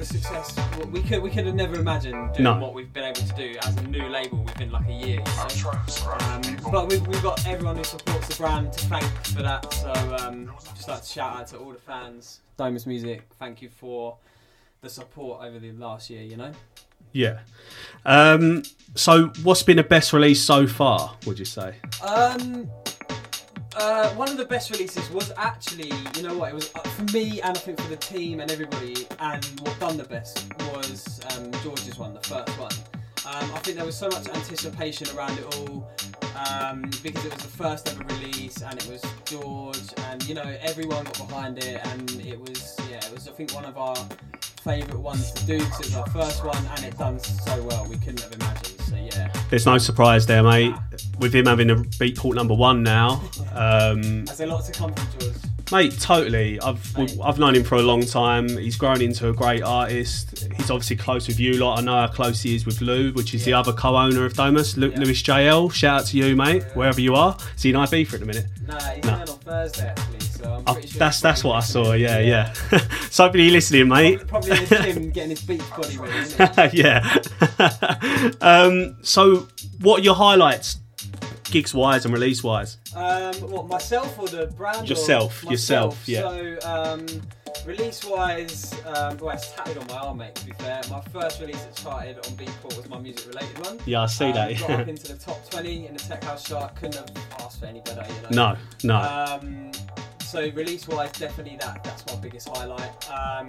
success 0.10 0.56
we 0.92 1.02
could 1.02 1.22
we 1.22 1.30
could 1.30 1.46
have 1.46 1.56
never 1.56 1.76
imagined 1.76 2.34
doing 2.34 2.44
No. 2.44 2.58
what 2.60 2.74
we've 2.74 2.92
been 2.92 3.04
able 3.04 3.22
to 3.22 3.34
do 3.36 3.56
as 3.64 3.76
a 3.78 3.84
new 3.84 4.08
label 4.08 4.40
within 4.44 4.72
like 4.72 4.88
a 4.88 4.92
year. 4.92 5.20
You 5.20 5.64
know? 5.64 6.12
um, 6.20 6.42
but 6.72 6.90
we've, 6.90 7.06
we've 7.08 7.22
got 7.24 7.46
everyone 7.46 7.78
who 7.78 7.84
supports 7.84 8.28
the 8.28 8.36
brand 8.36 8.74
to 8.74 8.86
thank 8.88 9.04
for 9.26 9.42
that. 9.44 9.72
So 9.74 9.92
um, 10.20 10.52
just 10.76 10.88
like 10.88 11.02
to 11.02 11.08
shout 11.08 11.38
out 11.38 11.48
to 11.48 11.58
all 11.58 11.72
the 11.72 11.80
fans, 11.80 12.42
Domus 12.58 12.86
Music. 12.86 13.24
Thank 13.38 13.62
you 13.62 13.70
for 13.70 14.18
the 14.82 14.90
support 14.90 15.44
over 15.44 15.60
the 15.60 15.72
last 15.74 16.10
year. 16.10 16.24
You 16.24 16.38
know. 16.38 16.52
Yeah. 17.12 17.40
Um, 18.06 18.64
so, 18.96 19.32
what's 19.44 19.64
been 19.64 19.78
the 19.78 19.84
best 19.84 20.14
release 20.14 20.42
so 20.42 20.68
far? 20.68 21.16
Would 21.26 21.40
you 21.40 21.46
say? 21.46 21.76
Um, 22.04 22.70
uh, 23.76 24.10
one 24.12 24.30
of 24.30 24.38
the 24.38 24.46
best 24.46 24.72
releases 24.72 25.10
was 25.12 25.32
actually, 25.38 25.92
you 26.16 26.24
know 26.24 26.36
what, 26.38 26.50
it 26.50 26.56
was 26.56 26.72
uh, 26.76 26.80
for 26.80 27.04
me 27.14 27.42
and 27.42 27.56
I 27.58 27.60
think 27.60 27.80
for 27.80 27.88
the 27.88 27.98
team 27.98 28.40
and 28.40 28.52
everybody, 28.52 29.08
and 29.20 29.46
what 29.62 29.80
done 29.80 29.98
the 29.98 30.04
best 30.04 30.44
was 30.74 31.20
um, 31.36 31.52
George's 31.64 31.98
one, 31.98 32.14
the 32.14 32.22
first 32.22 32.58
one. 32.60 32.72
Um, 33.26 33.52
I 33.54 33.60
think 33.60 33.78
there 33.78 33.86
was 33.86 33.98
so 33.98 34.08
much 34.10 34.28
anticipation 34.30 35.08
around 35.16 35.38
it 35.38 35.56
all 35.58 35.88
um, 36.48 36.82
because 37.04 37.26
it 37.26 37.34
was 37.34 37.44
the 37.44 37.50
first 37.50 37.90
ever 37.90 38.04
release 38.16 38.62
and 38.62 38.74
it 38.82 38.88
was 38.90 39.04
George 39.26 39.78
and 40.10 40.28
you 40.28 40.34
know 40.34 40.56
everyone 40.62 41.04
got 41.04 41.28
behind 41.28 41.58
it 41.60 41.86
and 41.88 42.10
it 42.22 42.40
was 42.40 42.78
yeah 42.90 42.98
it 42.98 43.14
was 43.14 43.28
I 43.28 43.32
think 43.32 43.54
one 43.54 43.66
of 43.66 43.78
our 43.78 43.96
favourite 44.62 45.00
ones 45.00 45.32
to 45.34 45.46
do 45.46 45.58
because 45.58 45.80
it 45.82 45.86
was 45.88 45.96
our 45.96 46.08
first 46.08 46.46
one 46.46 46.66
and 46.76 46.86
it 46.86 46.98
done 46.98 47.20
so 47.20 47.62
well 47.64 47.86
we 47.88 47.98
couldn't 47.98 48.22
have 48.22 48.34
imagined 48.34 48.80
so 48.82 48.96
yeah 48.96 49.32
There's 49.50 49.66
no 49.66 49.78
surprise 49.78 50.26
there, 50.26 50.42
mate. 50.42 50.74
With 51.20 51.34
him 51.36 51.46
having 51.48 51.70
a 51.70 51.76
Beatport 51.76 52.36
number 52.36 52.54
one 52.54 52.82
now, 52.84 53.22
um, 53.54 54.26
has 54.28 54.38
there 54.38 54.48
lot 54.48 54.64
to 54.66 54.72
come 54.72 54.94
from 54.94 55.20
George 55.20 55.36
mate. 55.72 56.00
Totally. 56.00 56.60
I've 56.62 56.98
Mate. 56.98 57.16
I've 57.24 57.38
known 57.38 57.56
him 57.56 57.64
for 57.64 57.76
a 57.76 57.82
long 57.82 58.02
time. 58.04 58.48
He's 58.50 58.76
grown 58.76 59.02
into 59.02 59.30
a 59.30 59.34
great 59.34 59.62
artist. 59.62 60.48
He's 60.58 60.72
obviously 60.72 60.96
close 60.96 61.28
with 61.28 61.40
you 61.40 61.54
lot. 61.60 61.78
I 61.80 61.82
know 61.84 61.94
how 61.94 62.08
close 62.08 62.42
he 62.42 62.56
is 62.56 62.66
with 62.66 62.82
Lou, 62.82 63.12
which 63.14 63.34
is 63.36 63.46
the 63.46 63.54
other 63.54 63.72
co-owner 63.74 64.26
of 64.26 64.34
Domus, 64.34 64.78
Lu- 64.78 64.90
Yeah. 64.90 65.00
Lewis 65.00 65.22
JL. 65.22 65.70
Shout 65.72 66.02
out 66.02 66.06
to 66.08 66.18
you, 66.18 66.36
mate, 66.36 66.64
wherever 66.74 67.00
you 67.00 67.14
are. 67.16 67.38
See 67.56 67.70
you 67.70 67.76
in 67.76 67.82
IB 67.82 68.06
for 68.06 68.16
it 68.16 68.24
in 68.24 68.30
a 68.30 68.34
minute. 68.34 68.46
Nah, 68.68 68.80
he's 68.80 69.04
going 69.06 69.16
on 69.22 69.28
Thursday 69.28 69.88
actually, 69.90 70.20
so 70.22 70.54
I'm 70.54 70.64
Oh, 70.66 70.74
pretty 70.74 70.88
sure. 70.88 71.00
that's 71.00 71.22
that's 71.22 71.44
what 71.44 71.54
I 71.56 71.60
saw. 71.60 71.92
listening. 71.92 72.02
Yeah, 72.02 72.20
yeah. 72.20 72.54
so 73.12 73.24
hopefully 73.26 73.44
you're 73.44 73.54
listening, 73.54 73.88
mate. 73.90 74.26
Probably 74.28 74.50
the 74.66 74.76
gym 74.94 75.10
getting 75.12 75.30
his 75.32 75.42
beach 75.44 75.62
body 75.78 75.98
ready. 75.98 76.72
Yeah. 76.78 77.20
um, 78.42 78.98
so, 79.04 79.48
what 79.82 80.00
are 80.00 80.04
your 80.04 80.16
highlights, 80.16 80.78
gigs 81.52 81.74
wise 81.74 82.06
and 82.06 82.14
release 82.14 82.44
wise? 82.44 82.78
um, 82.96 83.34
what 83.52 83.68
myself 83.68 84.18
or 84.20 84.28
the 84.28 84.48
brand? 84.58 84.88
Yourself, 84.90 85.44
yourself, 85.44 86.08
yeah. 86.08 86.22
So 86.22 86.58
um, 86.66 87.06
release 87.66 88.04
wise, 88.06 88.74
um, 88.86 89.18
well, 89.18 89.36
it's 89.36 89.52
tatted 89.52 89.78
on 89.78 89.88
my 89.88 89.98
arm, 89.98 90.18
mate. 90.18 90.36
To 90.36 90.46
be 90.46 90.52
fair, 90.54 90.82
my 90.90 91.02
first 91.12 91.40
release 91.42 91.62
that 91.64 91.76
charted 91.76 92.18
on 92.18 92.24
Beatport 92.34 92.78
was 92.78 92.88
my 92.90 93.00
music 93.00 93.28
related 93.28 93.66
one. 93.66 93.80
Yeah, 93.86 94.02
I 94.04 94.06
see 94.08 94.26
Um, 94.26 94.34
that. 94.34 94.60
Got 94.60 94.70
up 94.72 94.88
into 94.88 95.08
the 95.14 95.20
top 95.20 95.50
20 95.50 95.88
in 95.88 95.94
the 95.94 96.00
Tech 96.00 96.24
House 96.24 96.44
chart. 96.44 96.76
Couldn't 96.76 96.96
have 96.96 97.12
asked 97.40 97.60
for 97.60 97.66
any 97.66 97.82
better, 97.82 98.06
you 98.08 98.36
know. 98.36 98.56
no, 98.56 98.58
no. 98.84 99.40
Um, 99.42 99.72
so 100.24 100.42
release 100.52 100.88
wise, 100.88 101.12
definitely 101.14 101.58
that 101.60 101.84
that's 101.84 102.06
my 102.06 102.16
biggest 102.18 102.50
highlight. 102.50 102.92
Um, 103.10 103.48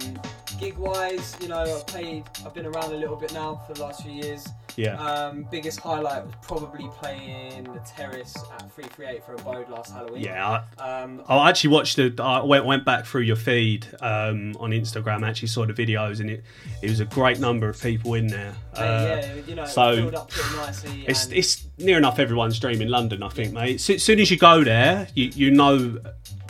gig 0.59 0.75
wise, 0.79 1.35
you 1.39 1.47
know, 1.47 1.59
I've 1.61 1.85
played, 1.85 2.23
I've 2.43 2.55
been 2.55 2.65
around 2.65 2.91
a 2.91 2.97
little 2.97 3.15
bit 3.15 3.31
now 3.33 3.61
for 3.67 3.73
the 3.73 3.83
last 3.83 4.01
few 4.01 4.11
years. 4.11 4.47
Yeah. 4.75 4.95
Um, 5.01 5.45
biggest 5.51 5.79
highlight 5.79 6.25
was 6.25 6.33
probably 6.41 6.87
playing 6.99 7.63
the 7.65 7.79
terrace 7.79 8.35
at 8.53 8.71
338 8.73 9.25
for 9.25 9.33
Abode 9.35 9.69
last 9.69 9.91
Halloween. 9.91 10.23
yeah. 10.23 10.63
I, 10.79 11.01
Um, 11.01 11.21
I 11.27 11.49
actually 11.49 11.71
watched 11.71 11.97
the. 11.97 12.13
I 12.21 12.43
went 12.43 12.65
went 12.65 12.85
back 12.85 13.05
through 13.05 13.21
your 13.21 13.35
feed 13.35 13.87
um, 14.01 14.55
on 14.59 14.71
Instagram. 14.71 15.27
Actually 15.27 15.49
saw 15.49 15.65
the 15.65 15.73
videos, 15.73 16.19
and 16.19 16.29
it 16.29 16.43
it 16.81 16.89
was 16.89 16.99
a 16.99 17.05
great 17.05 17.39
number 17.39 17.69
of 17.69 17.81
people 17.81 18.13
in 18.15 18.27
there. 18.27 18.55
Uh, 18.75 19.19
yeah, 19.21 19.33
you 19.47 19.55
know, 19.55 19.65
so 19.65 19.95
filled 19.95 20.15
up 20.15 20.29
pretty 20.29 20.55
nicely. 20.55 21.05
It's, 21.07 21.27
it's 21.31 21.67
near 21.77 21.97
enough 21.97 22.19
everyone's 22.19 22.59
dream 22.59 22.81
in 22.81 22.87
London, 22.89 23.23
I 23.23 23.29
think, 23.29 23.53
mate. 23.53 23.81
So, 23.81 23.93
as 23.93 24.03
soon 24.03 24.19
as 24.19 24.31
you 24.31 24.37
go 24.37 24.63
there, 24.63 25.07
you, 25.15 25.25
you 25.35 25.51
know 25.51 25.97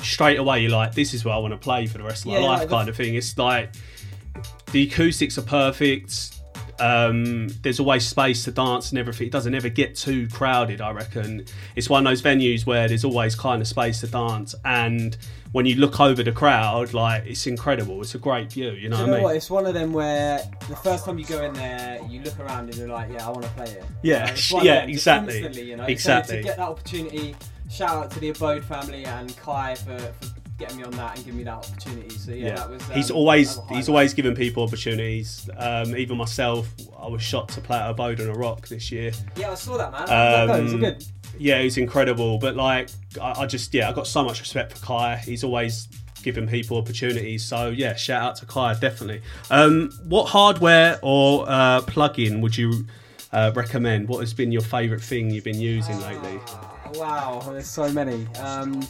straight 0.03 0.39
away 0.39 0.61
you're 0.61 0.71
like, 0.71 0.93
this 0.95 1.13
is 1.13 1.23
where 1.23 1.33
I 1.33 1.37
want 1.37 1.53
to 1.53 1.57
play 1.57 1.85
for 1.85 1.97
the 1.97 2.03
rest 2.03 2.23
of 2.23 2.31
my 2.31 2.39
Yeah, 2.39 2.45
life, 2.45 2.69
kind 2.69 2.89
of 2.89 2.95
thing. 2.95 3.15
It's 3.15 3.37
like 3.37 3.71
the 4.71 4.83
acoustics 4.83 5.37
are 5.37 5.43
perfect. 5.43 6.37
Um, 6.81 7.47
there's 7.61 7.79
always 7.79 8.07
space 8.07 8.43
to 8.45 8.51
dance 8.51 8.89
and 8.89 8.97
everything. 8.99 9.27
It 9.27 9.31
doesn't 9.31 9.53
ever 9.53 9.69
get 9.69 9.95
too 9.95 10.27
crowded, 10.29 10.81
I 10.81 10.91
reckon. 10.91 11.45
It's 11.75 11.89
one 11.89 12.05
of 12.05 12.11
those 12.11 12.21
venues 12.21 12.65
where 12.65 12.87
there's 12.87 13.05
always 13.05 13.35
kind 13.35 13.61
of 13.61 13.67
space 13.67 13.99
to 14.01 14.07
dance, 14.07 14.55
and 14.65 15.15
when 15.51 15.65
you 15.65 15.75
look 15.75 15.99
over 15.99 16.23
the 16.23 16.31
crowd, 16.31 16.93
like 16.93 17.25
it's 17.25 17.45
incredible. 17.45 18.01
It's 18.01 18.15
a 18.15 18.19
great 18.19 18.51
view, 18.51 18.71
you 18.71 18.89
know 18.89 18.97
Do 18.97 19.01
what 19.03 19.05
you 19.05 19.07
know 19.07 19.13
I 19.13 19.15
mean? 19.17 19.23
what? 19.23 19.35
It's 19.35 19.49
one 19.49 19.65
of 19.65 19.73
them 19.73 19.91
where 19.93 20.41
the 20.69 20.75
first 20.77 21.05
time 21.05 21.19
you 21.19 21.25
go 21.25 21.43
in 21.43 21.53
there, 21.53 21.99
you 22.09 22.21
look 22.21 22.39
around 22.39 22.69
and 22.69 22.75
you're 22.77 22.87
like, 22.87 23.11
yeah, 23.11 23.27
I 23.27 23.29
want 23.31 23.43
to 23.43 23.49
play 23.49 23.65
it. 23.65 23.83
Yeah, 24.01 24.19
You 24.21 24.25
know, 24.27 24.31
it's 24.33 24.51
one 24.51 24.61
of 24.61 24.65
yeah, 24.65 24.85
exactly, 24.85 25.61
you 25.61 25.75
know? 25.75 25.83
exactly. 25.85 26.35
So 26.35 26.37
to 26.41 26.43
get 26.47 26.57
that 26.57 26.67
opportunity, 26.69 27.35
shout 27.69 27.89
out 28.05 28.11
to 28.11 28.19
the 28.19 28.29
Abode 28.29 28.63
family 28.63 29.05
and 29.05 29.35
Kai 29.37 29.75
for, 29.75 29.99
for 29.99 30.40
getting 30.61 30.77
me 30.77 30.83
on 30.83 30.91
that 30.91 31.15
and 31.17 31.25
giving 31.25 31.37
me 31.39 31.43
that 31.43 31.53
opportunity. 31.57 32.09
So 32.09 32.31
yeah, 32.31 32.55
that 32.55 32.69
was. 32.69 32.81
Um, 32.89 32.95
he's 32.95 33.11
always 33.11 33.59
he's 33.69 33.89
always 33.89 34.13
given 34.13 34.35
people 34.35 34.63
opportunities. 34.63 35.49
Um, 35.57 35.95
even 35.95 36.17
myself, 36.17 36.67
I 36.97 37.07
was 37.07 37.21
shot 37.21 37.49
to 37.49 37.61
play 37.61 37.77
at 37.77 37.89
Abode 37.89 38.21
on 38.21 38.27
a 38.27 38.33
Rock 38.33 38.67
this 38.67 38.91
year. 38.91 39.11
Yeah, 39.35 39.51
I 39.51 39.55
saw 39.55 39.77
that 39.77 39.91
man. 39.91 40.01
Did 40.01 40.09
that 40.09 40.47
go? 40.47 40.63
Was 40.63 40.71
it 40.71 40.75
Um, 40.75 40.81
good? 40.81 41.05
Yeah, 41.37 41.57
it 41.59 41.63
was 41.65 41.77
incredible. 41.77 42.37
But 42.37 42.55
like, 42.55 42.89
I, 43.21 43.41
I 43.41 43.45
just 43.47 43.73
yeah, 43.73 43.89
I 43.89 43.93
got 43.93 44.07
so 44.07 44.23
much 44.23 44.39
respect 44.39 44.77
for 44.77 44.85
Kai. 44.85 45.15
He's 45.17 45.43
always 45.43 45.87
giving 46.23 46.47
people 46.47 46.77
opportunities. 46.77 47.43
So 47.43 47.69
yeah, 47.69 47.95
shout 47.95 48.21
out 48.21 48.35
to 48.37 48.45
Kai 48.45 48.75
definitely. 48.75 49.21
Um, 49.49 49.91
what 50.03 50.25
hardware 50.25 50.99
or 51.01 51.45
uh, 51.49 51.81
plugin 51.81 52.41
would 52.41 52.55
you 52.55 52.85
uh, 53.31 53.51
recommend? 53.55 54.07
What 54.07 54.19
has 54.19 54.33
been 54.33 54.51
your 54.51 54.61
favourite 54.61 55.01
thing 55.01 55.31
you've 55.31 55.43
been 55.43 55.59
using 55.59 55.99
lately? 56.01 56.39
Wow, 56.93 57.41
there's 57.49 57.69
so 57.69 57.91
many. 57.91 58.27
Um, 58.37 58.85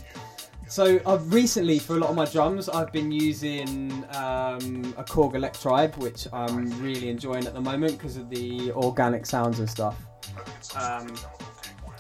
so 0.72 1.02
I've 1.06 1.34
recently, 1.34 1.80
for 1.80 1.98
a 1.98 2.00
lot 2.00 2.12
of 2.12 2.16
my 2.16 2.24
drums, 2.24 2.70
I've 2.70 2.94
been 2.94 3.12
using 3.12 3.92
um, 4.16 4.94
a 4.98 5.04
Korg 5.04 5.36
Electribe, 5.36 5.96
which 5.98 6.28
I'm 6.32 6.82
really 6.82 7.10
enjoying 7.10 7.46
at 7.46 7.54
the 7.54 7.60
moment 7.60 7.98
because 7.98 8.16
of 8.16 8.30
the 8.30 8.72
organic 8.72 9.26
sounds 9.26 9.60
and 9.60 9.70
stuff. 9.70 10.02
Um, 10.78 11.14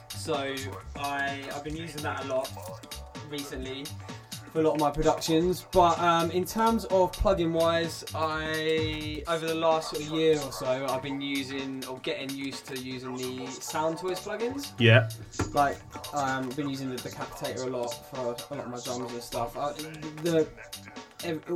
so 0.09 0.55
I 0.95 1.43
I've 1.53 1.65
been 1.65 1.75
using 1.75 2.01
that 2.03 2.23
a 2.23 2.27
lot 2.29 2.49
recently 3.29 3.83
for 4.51 4.59
a 4.59 4.63
lot 4.63 4.73
of 4.75 4.79
my 4.79 4.91
productions. 4.91 5.65
But 5.71 5.97
um, 5.99 6.31
in 6.31 6.45
terms 6.45 6.85
of 6.85 7.11
plugin 7.11 7.51
wise, 7.51 8.03
I 8.13 9.23
over 9.27 9.45
the 9.45 9.55
last 9.55 9.91
sort 9.91 10.03
of 10.03 10.11
year 10.11 10.39
or 10.39 10.51
so, 10.51 10.85
I've 10.89 11.01
been 11.01 11.21
using 11.21 11.83
or 11.85 11.99
getting 11.99 12.29
used 12.29 12.65
to 12.67 12.79
using 12.79 13.15
the 13.15 13.47
Sound 13.47 13.97
Toys 13.97 14.19
plugins 14.19 14.71
Yeah, 14.77 15.09
like 15.53 15.77
um, 16.13 16.45
I've 16.45 16.55
been 16.55 16.69
using 16.69 16.89
the 16.89 16.97
decapitator 16.97 17.65
a 17.65 17.69
lot 17.69 17.89
for 18.09 18.17
a 18.19 18.57
lot 18.57 18.65
of 18.65 18.71
my 18.71 18.79
drums 18.79 19.11
and 19.11 19.21
stuff. 19.21 19.55
Uh, 19.57 19.73
the 20.23 20.47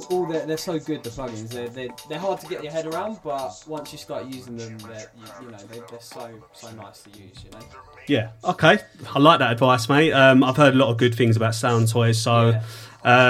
all 0.10 0.26
the, 0.26 0.44
they're 0.46 0.58
so 0.58 0.78
good 0.80 1.04
the 1.04 1.10
plugins. 1.10 1.50
They're, 1.50 1.68
they're 1.70 1.90
they're 2.10 2.20
hard 2.20 2.40
to 2.42 2.48
get 2.48 2.64
your 2.64 2.72
head 2.72 2.86
around, 2.88 3.20
but 3.24 3.52
once 3.68 3.92
you 3.92 3.98
start 3.98 4.26
using 4.26 4.58
them, 4.58 4.78
they're, 4.80 5.12
you, 5.18 5.26
you 5.46 5.52
know 5.52 5.58
they're, 5.58 5.84
they're 5.90 6.00
so 6.02 6.30
so 6.54 6.72
nice 6.72 7.02
to 7.04 7.10
use. 7.12 7.44
You 7.44 7.52
know. 7.52 7.66
yeah. 8.08 8.30
Okay, 8.44 8.80
I 9.14 9.20
like 9.20 9.40
that 9.40 9.52
advice, 9.52 9.90
mate. 9.90 10.12
Um, 10.14 10.44
I've 10.44 10.58
heard 10.58 10.74
a 10.74 10.78
lot 10.78 10.90
of 10.90 10.98
good 10.98 11.16
things 11.16 11.36
about 11.36 11.56
Sound 11.56 11.88
Toys, 11.90 12.20
so 12.22 12.50
Yeah. 12.50 12.62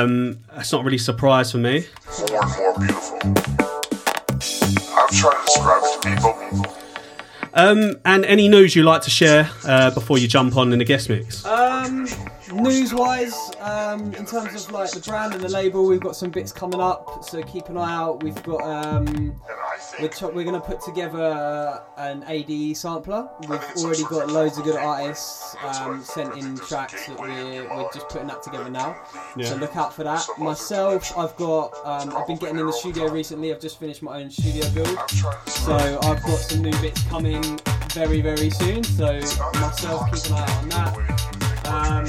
um, 0.01 0.39
that's 0.55 0.71
not 0.71 0.83
really 0.83 0.97
a 0.97 0.99
surprise 0.99 1.51
for 1.51 1.57
me. 1.59 1.85
more 2.31 2.43
and 2.43 2.57
more 2.57 2.79
beautiful. 2.79 3.19
I've 4.97 5.11
tried 5.11 5.39
to 5.39 5.45
describe 5.45 5.81
it 5.83 6.01
to 6.01 6.09
people. 6.09 6.65
Um, 7.57 7.95
and 8.03 8.25
any 8.25 8.49
news 8.49 8.75
you 8.75 8.83
like 8.83 9.01
to 9.03 9.09
share 9.09 9.49
uh, 9.65 9.89
before 9.91 10.17
you 10.17 10.27
jump 10.27 10.57
on 10.57 10.73
in 10.73 10.79
the 10.79 10.83
guest 10.85 11.09
mix? 11.09 11.45
Um, 11.45 12.05
news 12.55 12.93
wise, 12.93 13.51
um, 13.59 14.13
in 14.13 14.25
terms 14.25 14.65
of 14.65 14.71
like 14.71 14.91
the 14.91 14.99
brand 14.99 15.33
and 15.33 15.43
the 15.43 15.49
label, 15.49 15.85
we've 15.85 15.99
got 15.99 16.15
some 16.15 16.29
bits 16.29 16.51
coming 16.51 16.79
up, 16.79 17.23
so 17.23 17.41
keep 17.43 17.69
an 17.69 17.77
eye 17.77 17.93
out. 17.93 18.23
We've 18.23 18.41
got 18.43 18.61
um, 18.61 19.35
we're, 19.99 20.09
tr- 20.09 20.27
we're 20.27 20.45
gonna 20.45 20.59
put 20.59 20.81
together 20.81 21.81
an 21.97 22.23
ADE 22.27 22.77
sampler. 22.77 23.29
We've 23.41 23.59
already 23.77 24.03
got 24.03 24.29
loads 24.29 24.57
of 24.57 24.63
good 24.63 24.75
artists 24.77 25.55
um, 25.63 26.03
sent 26.03 26.37
in 26.37 26.57
tracks 26.57 27.07
that 27.07 27.19
we're, 27.19 27.67
we're 27.69 27.91
just 27.93 28.09
putting 28.09 28.27
that 28.27 28.43
together 28.43 28.69
now. 28.69 28.97
Yeah. 29.35 29.47
So 29.47 29.55
look 29.57 29.75
out 29.75 29.93
for 29.93 30.03
that. 30.03 30.25
Myself, 30.37 31.17
I've 31.17 31.35
got 31.35 31.73
um, 31.85 32.15
I've 32.15 32.27
been 32.27 32.37
getting 32.37 32.59
in 32.59 32.65
the 32.65 32.73
studio 32.73 33.09
recently. 33.09 33.53
I've 33.53 33.61
just 33.61 33.79
finished 33.79 34.01
my 34.01 34.21
own 34.21 34.29
studio 34.29 34.69
build, 34.69 34.97
so 35.47 35.99
I've 36.03 36.21
got 36.23 36.39
some 36.39 36.61
new 36.61 36.81
bits 36.81 37.03
coming 37.03 37.59
very 37.91 38.21
very 38.21 38.49
soon. 38.49 38.83
So 38.83 39.13
myself, 39.53 40.11
keep 40.11 40.25
an 40.31 40.33
eye 40.33 40.41
out 40.41 40.63
on 40.63 40.69
that. 40.69 41.25
Um, 41.65 42.05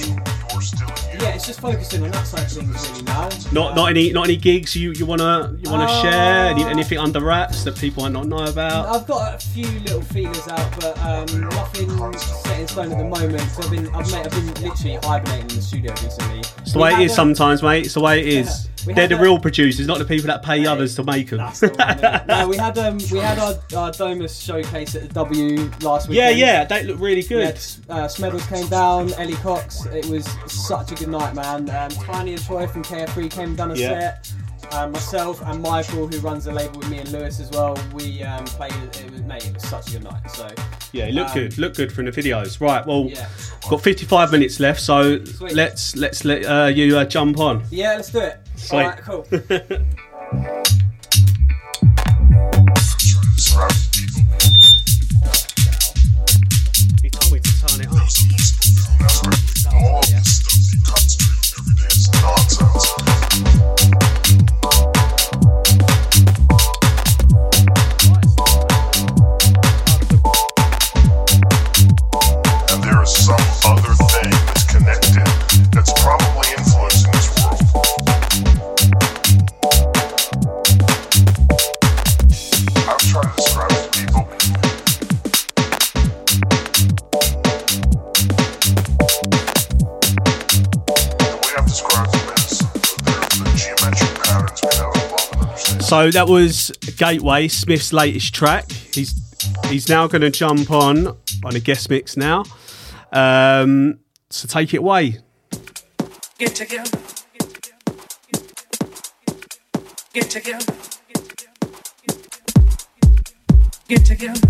yeah, 0.52 1.34
it's 1.34 1.46
just 1.46 1.60
focusing 1.60 2.02
on 2.04 2.10
that 2.10 2.26
side 2.26 2.42
of 2.46 2.52
things 2.52 2.90
really 2.90 3.02
now. 3.02 3.28
Not 3.52 3.74
not 3.76 3.90
any 3.90 4.12
not 4.12 4.24
any 4.26 4.36
gigs 4.36 4.76
you, 4.76 4.92
you 4.92 5.06
wanna 5.06 5.56
you 5.62 5.70
wanna 5.70 5.84
Uh, 5.84 6.02
share 6.02 6.46
any, 6.50 6.64
anything 6.64 6.98
under 6.98 7.20
wraps 7.20 7.64
that 7.64 7.76
people 7.76 8.02
might 8.04 8.12
not 8.12 8.26
know 8.26 8.44
about. 8.44 8.86
I've 8.94 9.06
got 9.06 9.34
a 9.34 9.46
few 9.46 9.66
little 9.80 10.02
feelers 10.02 10.46
out, 10.48 10.80
but 10.80 10.98
um, 10.98 11.40
nothing 11.48 12.18
set 12.18 12.60
in 12.60 12.68
stone 12.68 12.92
at 12.92 12.98
the 12.98 13.04
moment. 13.04 13.40
So 13.50 13.62
I've 13.62 13.70
been, 13.70 13.86
I've, 13.94 14.10
mate, 14.12 14.26
I've 14.26 14.30
been 14.30 14.54
literally 14.64 14.98
hibernating 15.02 15.50
in 15.50 15.56
the 15.56 15.62
studio 15.62 15.92
recently. 15.92 16.38
It's 16.60 16.72
the 16.72 16.78
way 16.78 16.92
it 16.94 17.00
is 17.00 17.14
sometimes, 17.14 17.62
mate. 17.62 17.86
It's 17.86 17.94
the 17.94 18.00
way 18.00 18.20
it 18.20 18.28
is. 18.28 18.68
We 18.86 18.94
They're 18.94 19.08
the 19.08 19.18
a- 19.18 19.22
real 19.22 19.38
producers, 19.38 19.86
not 19.86 19.98
the 19.98 20.04
people 20.04 20.28
that 20.28 20.42
pay 20.42 20.64
others 20.66 20.94
to 20.96 21.04
make 21.04 21.30
them. 21.30 21.38
That's 21.38 21.60
the 21.60 21.68
one. 21.68 22.26
no, 22.28 22.48
we 22.48 22.56
had 22.56 22.78
um, 22.78 22.98
we 23.10 23.18
had 23.18 23.38
our, 23.40 23.54
our 23.76 23.90
Domus 23.92 24.38
showcase 24.38 24.94
at 24.94 25.02
the 25.02 25.08
W 25.14 25.70
last 25.82 26.08
week. 26.08 26.16
yeah, 26.18 26.30
yeah, 26.30 26.64
they 26.64 26.84
look 26.84 27.00
really 27.00 27.22
good. 27.22 27.44
had, 27.46 27.54
uh, 27.88 28.06
Smeddles 28.06 28.46
came 28.48 28.66
down, 28.68 29.12
Ellie 29.14 29.34
Cox. 29.34 29.84
It 29.86 30.06
was 30.06 30.26
such 30.50 30.92
a 30.92 30.94
good 30.94 31.08
night, 31.08 31.34
man. 31.34 31.68
Um, 31.70 31.90
Tiny 31.90 32.34
and 32.34 32.42
Troy 32.44 32.66
from 32.66 32.82
KF3 32.84 33.30
came 33.30 33.48
and 33.48 33.56
done 33.56 33.70
a 33.72 33.74
Yeah. 33.74 33.88
set. 34.22 34.32
Um, 34.72 34.90
myself 34.90 35.40
and 35.42 35.62
Michael, 35.62 36.08
who 36.08 36.18
runs 36.18 36.44
the 36.46 36.52
label 36.52 36.80
with 36.80 36.90
me 36.90 36.98
and 36.98 37.08
Lewis 37.12 37.38
as 37.38 37.48
well, 37.50 37.78
we 37.94 38.24
um, 38.24 38.44
played. 38.46 38.72
It 38.96 39.12
was 39.12 39.22
mate, 39.22 39.46
it 39.46 39.54
was 39.54 39.62
such 39.62 39.88
a 39.88 39.92
good 39.92 40.02
night. 40.04 40.28
So 40.28 40.48
Yeah, 40.92 41.04
it 41.06 41.14
looked 41.14 41.30
um, 41.30 41.34
good. 41.38 41.58
Looked 41.58 41.76
good 41.76 41.92
from 41.92 42.06
the 42.06 42.10
videos. 42.10 42.60
Right, 42.60 42.84
well, 42.84 43.04
yeah, 43.06 43.28
got 43.70 43.80
55 43.80 44.32
minutes 44.32 44.58
left, 44.58 44.80
so 44.80 45.24
Sweet. 45.24 45.52
let's 45.52 45.94
let's 45.94 46.24
let 46.24 46.44
uh, 46.46 46.66
you 46.66 46.98
uh, 46.98 47.04
jump 47.04 47.38
on. 47.38 47.62
yeah, 47.70 47.94
let's 47.94 48.10
do 48.10 48.18
it. 48.18 48.40
Sweet. 48.56 48.78
All 48.78 48.88
right, 48.88 48.98
cool. 48.98 50.62
So 95.86 96.10
that 96.10 96.26
was 96.26 96.72
Gateway, 96.96 97.46
Smith's 97.46 97.92
latest 97.92 98.34
track. 98.34 98.68
He's 98.72 99.14
he's 99.66 99.88
now 99.88 100.08
going 100.08 100.22
to 100.22 100.30
jump 100.30 100.72
on 100.72 101.06
on 101.44 101.54
a 101.54 101.60
guest 101.60 101.88
mix 101.90 102.16
now. 102.16 102.42
Um, 103.12 104.00
so 104.28 104.48
take 104.48 104.74
it 104.74 104.78
away. 104.78 105.20
Get 106.38 106.56
together. 106.56 106.90
Get 107.32 107.50
together. 107.52 107.84
Get 110.12 110.28
together. 110.28 110.66
Get 113.88 114.04
together. 114.04 114.40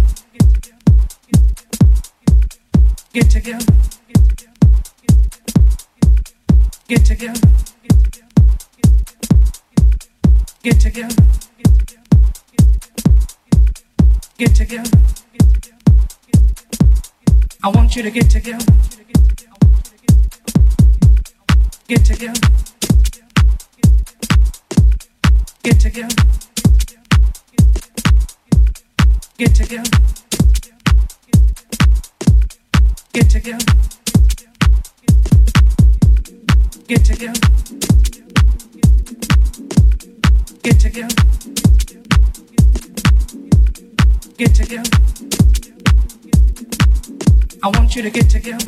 Get 3.12 3.28
together. 3.28 3.28
Get 3.28 3.30
together. 3.30 3.66
Get 6.88 7.04
together. 7.04 7.75
Get 10.66 10.80
together. 10.80 11.14
Get 14.36 14.52
together. 14.56 14.90
I 17.62 17.68
want 17.68 17.94
you 17.94 18.02
to 18.02 18.10
get 18.10 18.28
together. 18.28 18.66
Get 21.86 22.04
together. 22.04 22.40
Get 25.62 25.78
together. 25.78 26.08
Get 29.38 29.54
together. 29.54 29.90
Get 33.12 33.30
together. 33.30 33.58
Get 36.88 37.04
together. 37.04 37.75
Get 40.66 40.80
together. 40.80 41.14
Get 44.36 44.52
together. 44.52 44.90
I 47.62 47.68
want 47.68 47.94
you 47.94 48.02
to 48.02 48.10
get 48.10 48.28
together. 48.28 48.58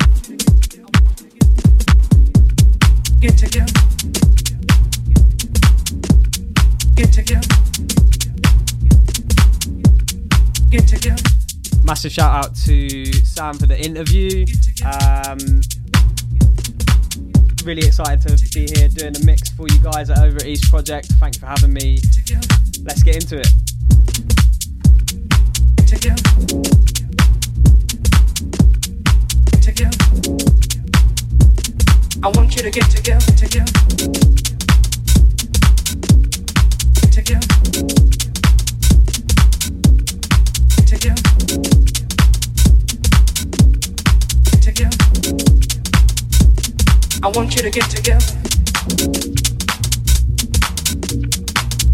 Get 3.19 3.37
together. 3.37 3.73
Get 6.95 7.11
together. 7.11 7.47
Get 10.69 10.87
together. 10.87 11.23
Massive 11.83 12.13
shout 12.13 12.45
out 12.45 12.55
to 12.63 13.11
Sam 13.25 13.55
for 13.55 13.67
the 13.67 13.77
interview. 13.77 14.45
Um, 14.85 15.59
really 17.63 17.85
excited 17.87 18.37
to 18.37 18.49
be 18.53 18.67
here 18.73 18.87
doing 18.89 19.15
a 19.15 19.25
mix 19.25 19.49
for 19.49 19.67
you 19.67 19.77
guys 19.79 20.09
at 20.09 20.19
Over 20.19 20.37
at 20.37 20.45
East 20.45 20.69
Project. 20.69 21.07
Thanks 21.13 21.37
for 21.37 21.45
having 21.45 21.73
me. 21.73 21.99
Let's 22.83 23.03
get 23.03 23.15
into 23.15 23.39
it. 23.39 23.47
I 32.21 32.27
want 32.35 32.55
you 32.55 32.61
to 32.63 32.69
get 32.69 32.89
together, 32.89 33.31
together. 33.35 34.38
You 47.63 47.71
to 47.71 47.79
get 47.79 47.89
together. 47.89 48.25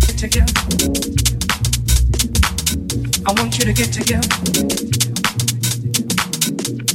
Get 0.01 0.17
together. 0.17 0.53
I 3.25 3.33
want 3.33 3.57
you 3.57 3.65
to 3.65 3.73
get 3.73 3.91
together. 3.91 4.29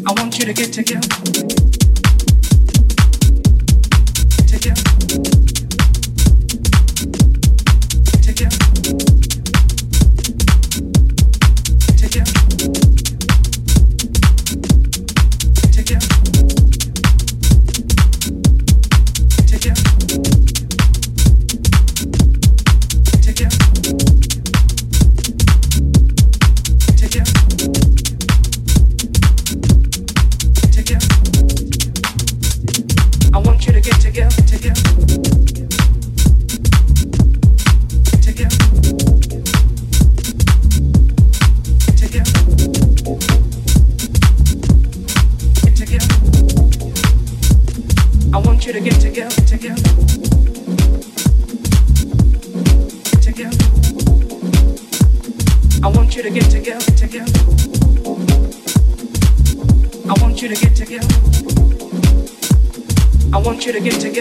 I 0.07 0.13
want 0.13 0.39
you 0.39 0.45
to 0.45 0.53
get 0.53 0.73
together. 0.73 1.30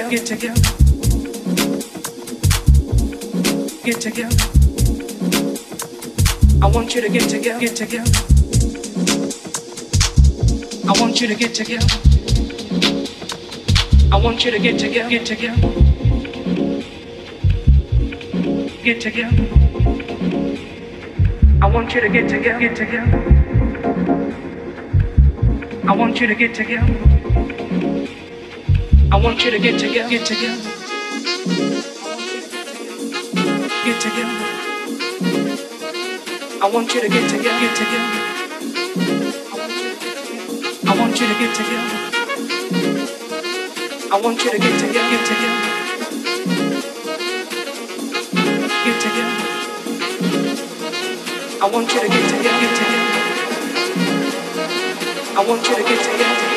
Get 0.10 0.26
together. 0.26 0.62
Get 3.84 4.02
together. 4.02 4.36
I 6.64 6.68
want 6.68 6.96
you 6.96 7.02
to 7.02 7.10
get 7.10 7.30
together. 7.30 7.60
Get 7.60 7.76
together. 7.76 8.12
I 10.88 11.00
want 11.00 11.22
you 11.22 11.28
to 11.28 11.36
get 11.36 11.54
together. 11.54 11.86
I 14.12 14.18
want 14.18 14.44
you 14.46 14.50
to 14.50 14.58
get 14.58 14.80
together. 14.80 15.10
Get 15.10 15.26
together. 15.28 15.62
Get 18.84 19.02
together. 19.02 19.44
I 21.62 21.68
want 21.68 21.94
you 21.94 22.02
to 22.02 22.10
get 22.10 22.28
together. 22.28 22.60
Get 22.60 22.76
together. 22.76 23.20
I 25.88 25.96
want 25.96 26.20
you 26.20 26.26
to 26.26 26.34
get 26.34 26.56
together. 26.56 26.99
I 29.20 29.22
want 29.22 29.44
you 29.44 29.52
to 29.52 29.60
get 29.60 29.78
to 29.78 29.90
get 29.90 30.26
together, 30.26 30.70
get 33.84 34.00
together, 34.00 34.40
I 36.62 36.70
want 36.74 36.94
you 36.96 37.02
to 37.02 37.10
get 37.10 37.30
to 37.30 37.38
get 37.38 37.76
together. 37.76 38.12
I 40.88 40.96
want 40.98 41.20
you 41.20 41.28
to 41.28 41.34
get 41.34 41.54
together, 41.54 41.98
I 44.10 44.22
want 44.24 44.42
you 44.42 44.52
to 44.52 44.58
get 44.58 44.80
to 44.80 44.88
get 44.88 45.26
together. 45.28 45.68
Get 48.86 49.02
together. 49.02 49.38
I 51.62 51.70
want 51.70 51.94
you 51.94 52.00
to 52.00 52.08
get 52.08 52.30
to 52.30 52.36
get 52.42 52.76
together. 52.80 53.20
I 55.36 55.46
want 55.46 55.68
you 55.68 55.76
to 55.76 55.84
get 55.84 56.04
together. 56.06 56.49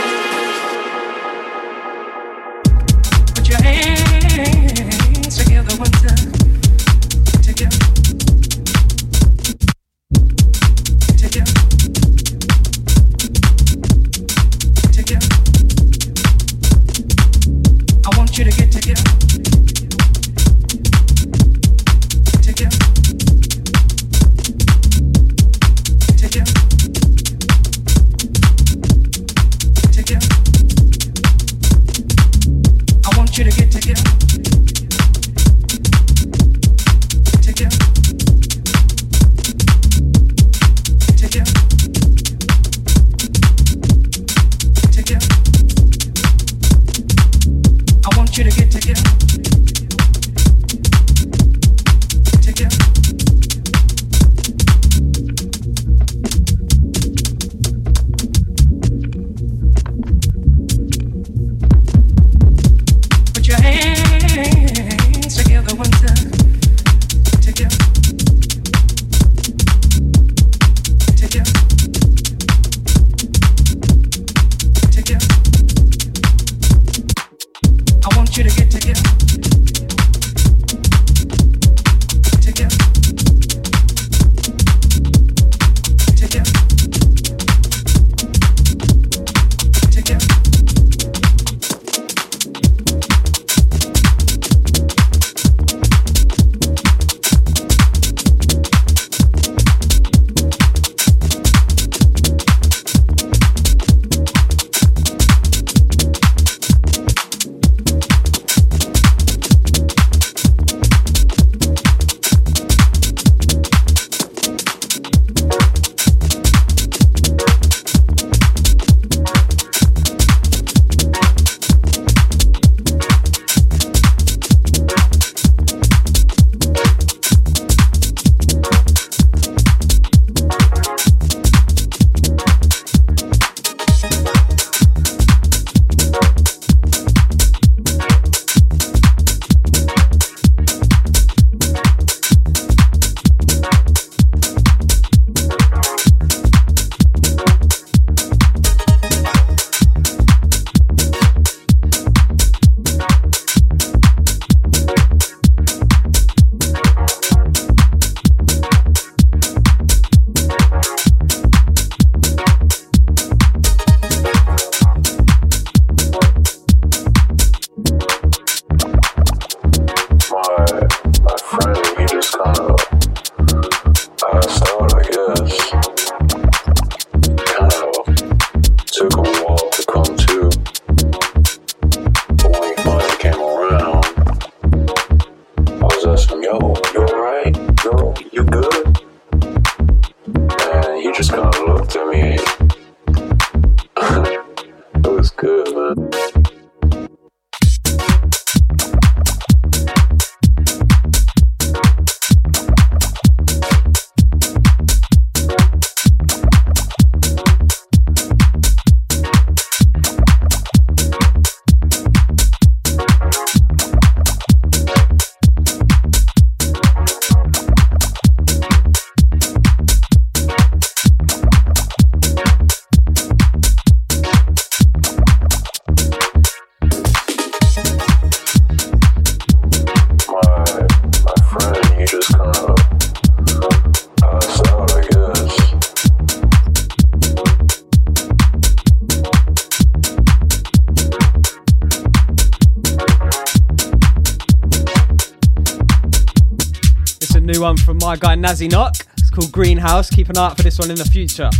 New 247.41 247.61
one 247.61 247.77
from 247.77 247.99
my 247.99 248.17
guy 248.17 248.35
Nazi 248.35 248.69
Knock. 248.69 248.97
It's 249.19 249.31
called 249.31 249.53
Greenhouse. 249.53 250.11
Keep 250.11 250.29
an 250.29 250.39
eye 250.39 250.47
out 250.47 250.57
for 250.57 250.63
this 250.63 250.79
one 250.79 250.91
in 250.91 250.97
the 250.97 251.05
future. 251.05 251.51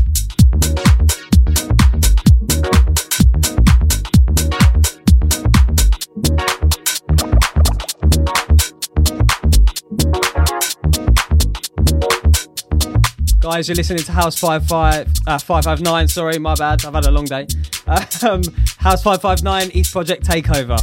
Guys, 13.41 13.69
you're 13.69 13.75
listening 13.77 14.03
to 14.05 14.13
House 14.13 14.39
55, 14.39 15.09
uh, 15.27 15.39
559. 15.39 16.09
Sorry, 16.09 16.39
my 16.39 16.55
bad. 16.55 16.85
I've 16.85 16.95
had 16.95 17.07
a 17.07 17.11
long 17.11 17.25
day. 17.25 17.47
Um, 18.25 18.43
House 18.79 19.03
559, 19.03 19.71
East 19.73 19.93
Project 19.93 20.25
Takeover. 20.25 20.79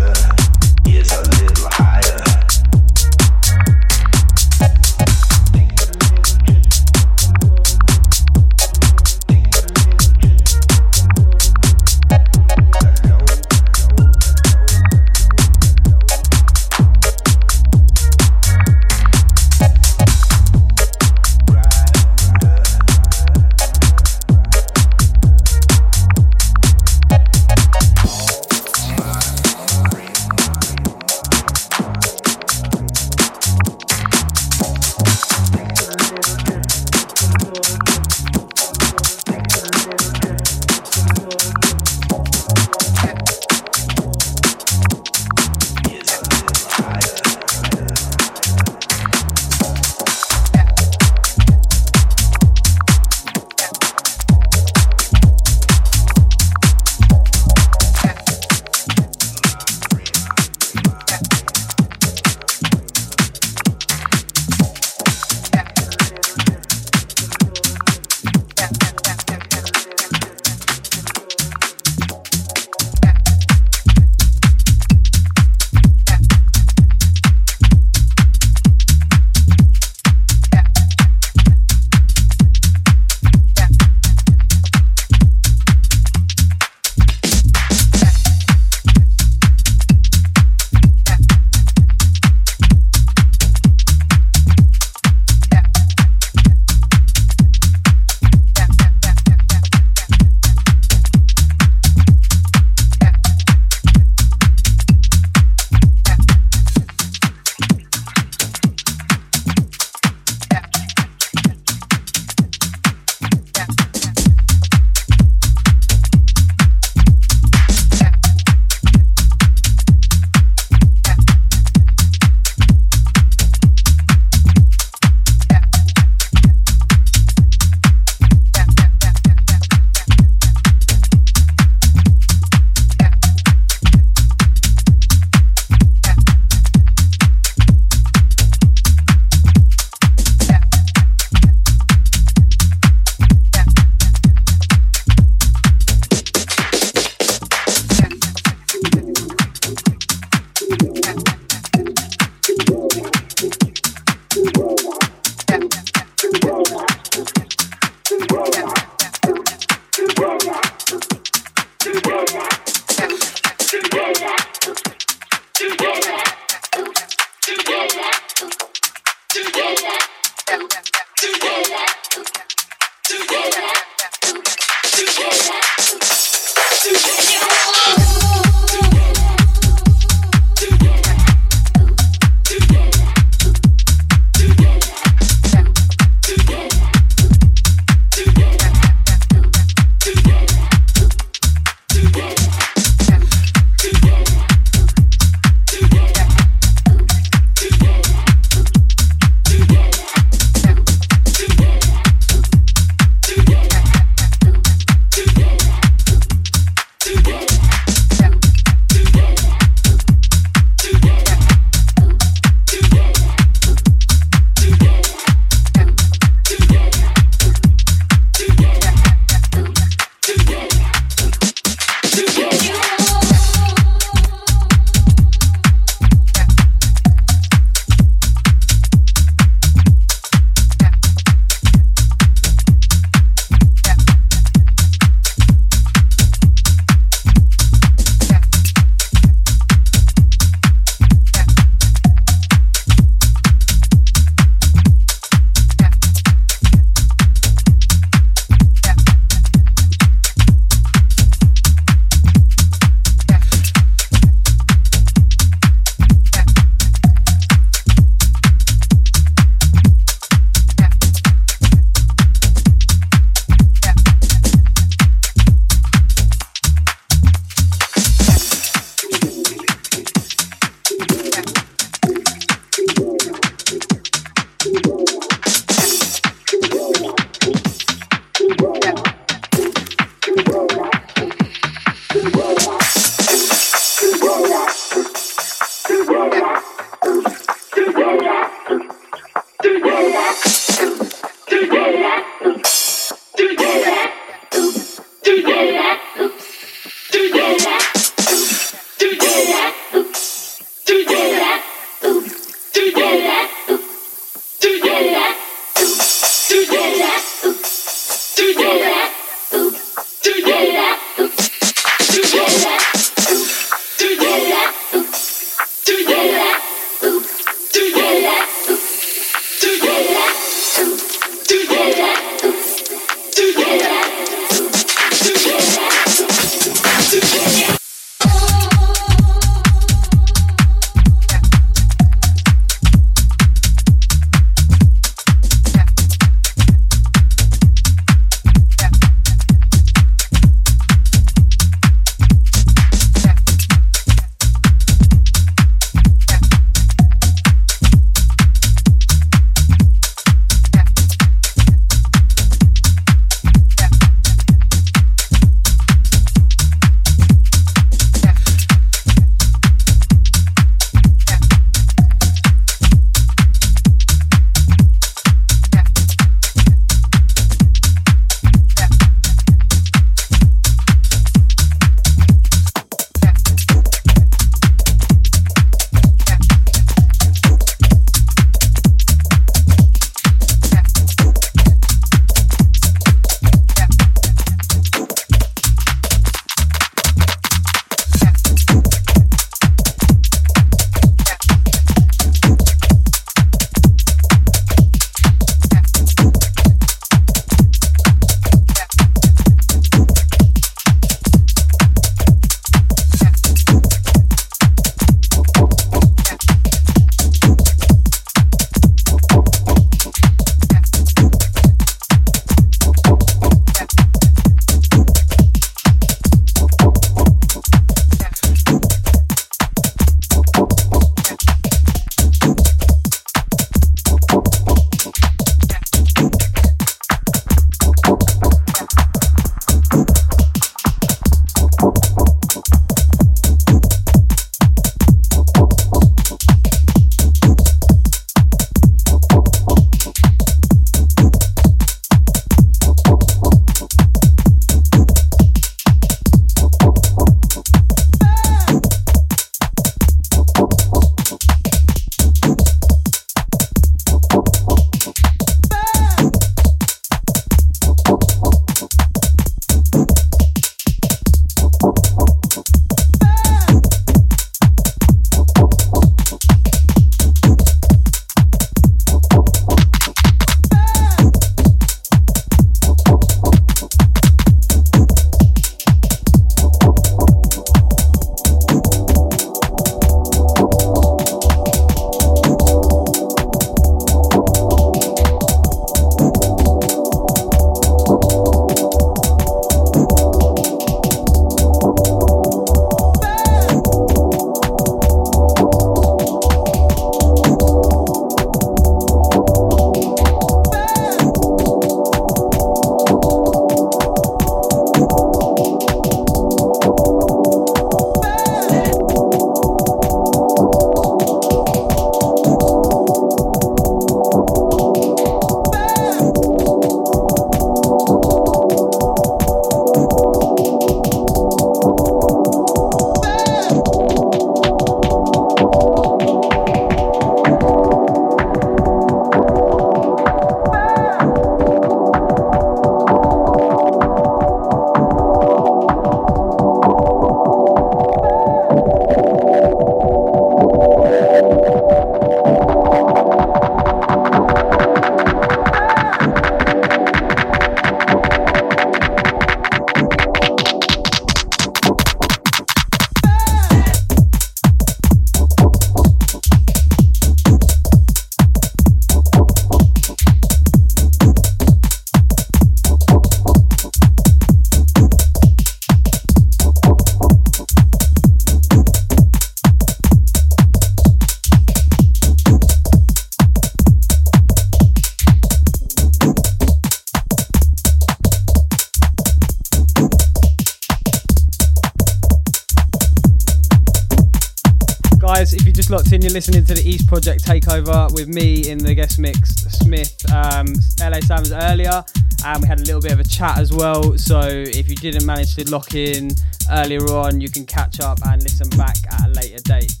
In, 586.21 586.29
you're 586.29 586.33
listening 586.33 586.65
to 586.65 586.73
the 586.73 586.87
East 586.87 587.07
Project 587.07 587.43
Takeover 587.43 588.13
with 588.13 588.27
me 588.27 588.69
in 588.69 588.77
the 588.77 588.93
guest 588.93 589.17
mix, 589.17 589.55
Smith, 589.79 590.13
um, 590.31 590.67
LA 590.99 591.19
Sounds 591.21 591.51
earlier, 591.51 592.03
and 592.45 592.61
we 592.61 592.67
had 592.67 592.79
a 592.79 592.83
little 592.83 593.01
bit 593.01 593.11
of 593.11 593.19
a 593.19 593.23
chat 593.23 593.57
as 593.57 593.71
well. 593.71 594.17
So 594.17 594.41
if 594.41 594.89
you 594.89 594.95
didn't 594.95 595.25
manage 595.25 595.55
to 595.55 595.69
lock 595.69 595.95
in 595.95 596.31
earlier 596.71 597.03
on, 597.11 597.41
you 597.41 597.49
can 597.49 597.65
catch 597.65 597.99
up 597.99 598.19
and 598.25 598.41
listen 598.43 598.69
back 598.77 598.97
at 599.11 599.27
a 599.27 599.29
later 599.29 599.61
date. 599.63 600.00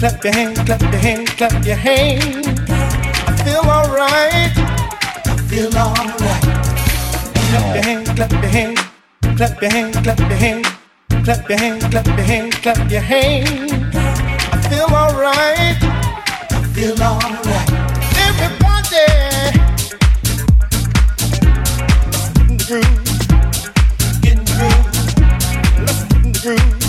clap 0.00 0.24
your 0.24 0.32
hands, 0.32 0.58
clap 0.60 0.80
your 0.80 0.92
hands, 0.92 1.30
clap 1.34 1.66
your 1.66 1.76
hands. 1.76 2.46
I 3.28 3.36
feel 3.44 3.60
alright. 3.68 4.56
I 5.26 5.36
feel 5.46 5.76
alright. 5.76 6.42
Clap 7.50 7.74
your 7.74 7.84
hands, 7.84 8.08
clap 8.08 8.32
your 8.32 8.48
hands, 8.48 8.80
clap 9.36 9.60
your 9.60 9.70
hands, 9.70 9.96
clap 9.98 10.18
your 10.18 10.38
hands, 10.38 10.68
clap 11.24 11.48
your 11.50 11.58
hands, 11.58 11.84
clap 11.84 12.06
your 12.06 12.24
hands, 12.24 12.54
clap 12.56 12.90
your 12.90 13.02
hands. 13.02 13.72
I 13.92 14.58
feel 14.70 14.88
alright. 14.88 15.76
I 16.50 16.62
feel 16.72 16.96
alright. 17.02 17.70
Everybody. 18.24 19.04
Groove. 22.66 23.04
the 24.16 24.34
groove. 24.56 24.80
Let's 25.78 26.04
get 26.04 26.24
in 26.24 26.32
the 26.32 26.40
groove. 26.42 26.79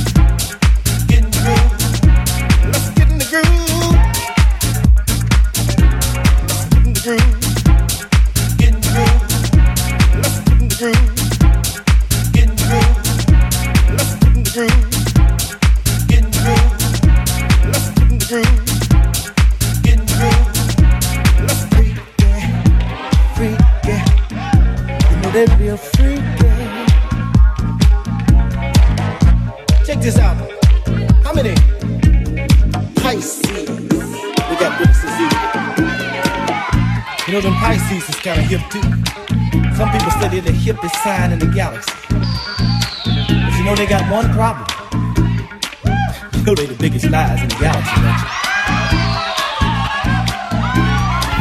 the 44.32 44.38
problem? 44.38 44.68
You 46.36 46.44
know 46.44 46.56
they 46.56 46.66
the 46.66 46.76
biggest 46.76 47.10
lies 47.10 47.41
in 47.41 47.49
the 47.49 47.56
galaxy, 47.56 47.95
don't 48.02 48.20
you? 48.22 48.30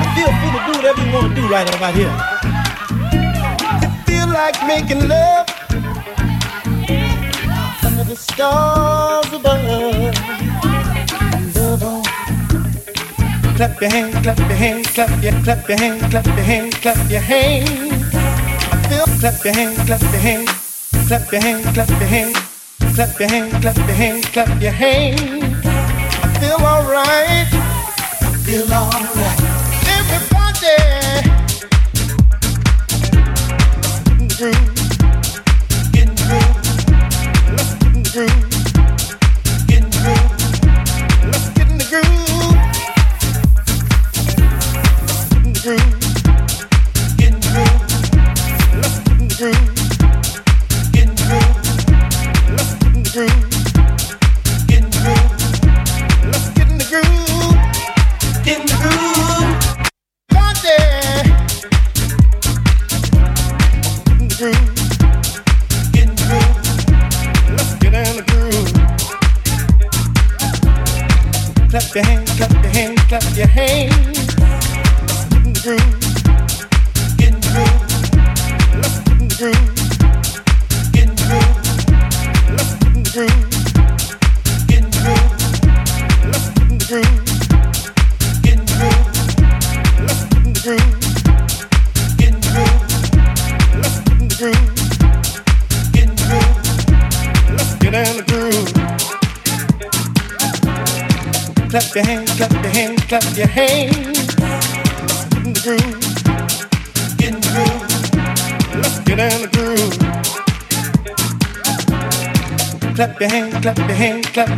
I 0.00 0.04
feel 0.16 0.30
free 0.38 0.52
to 0.56 0.60
do 0.66 0.72
whatever 0.78 1.00
you 1.04 1.12
want 1.12 1.26
to 1.28 1.34
do 1.40 1.44
right 1.48 1.68
about 1.74 1.94
here. 1.94 2.16
You 3.82 3.90
feel 4.06 4.28
like 4.28 4.56
making 4.66 5.08
love 5.08 5.46
under 7.84 8.04
the 8.04 8.16
stars 8.16 9.32
above. 9.32 10.14
Clap 13.56 13.80
your 13.80 13.90
hands, 13.90 14.14
clap 14.22 14.38
your 14.38 14.56
hands, 14.56 14.86
clap 14.88 15.22
your, 15.22 15.32
clap 15.42 15.68
your 15.68 15.78
hands, 15.78 16.02
clap 16.10 16.26
your 16.26 16.36
hands, 16.36 16.74
clap 16.76 17.10
your 17.10 17.20
hands. 17.20 17.90
Clap 19.20 19.44
your 19.44 19.52
hands, 19.52 19.78
clap 19.84 20.00
your 20.00 20.20
hands, 20.20 20.50
clap 21.08 21.32
your 21.32 21.42
hands, 21.42 21.66
clap 21.74 21.88
your 21.90 22.08
hands 22.08 22.49
clap 23.06 23.18
your 23.18 23.30
hands, 23.30 23.52
clap 23.62 23.76
your 23.76 23.96
hands, 23.96 24.26
clap 24.26 24.62
your 24.62 24.72
hands. 24.72 25.20
I 25.64 26.38
feel 26.38 26.66
alright. 26.66 27.48
I 28.20 28.36
feel 28.44 28.70
alright. 28.70 29.39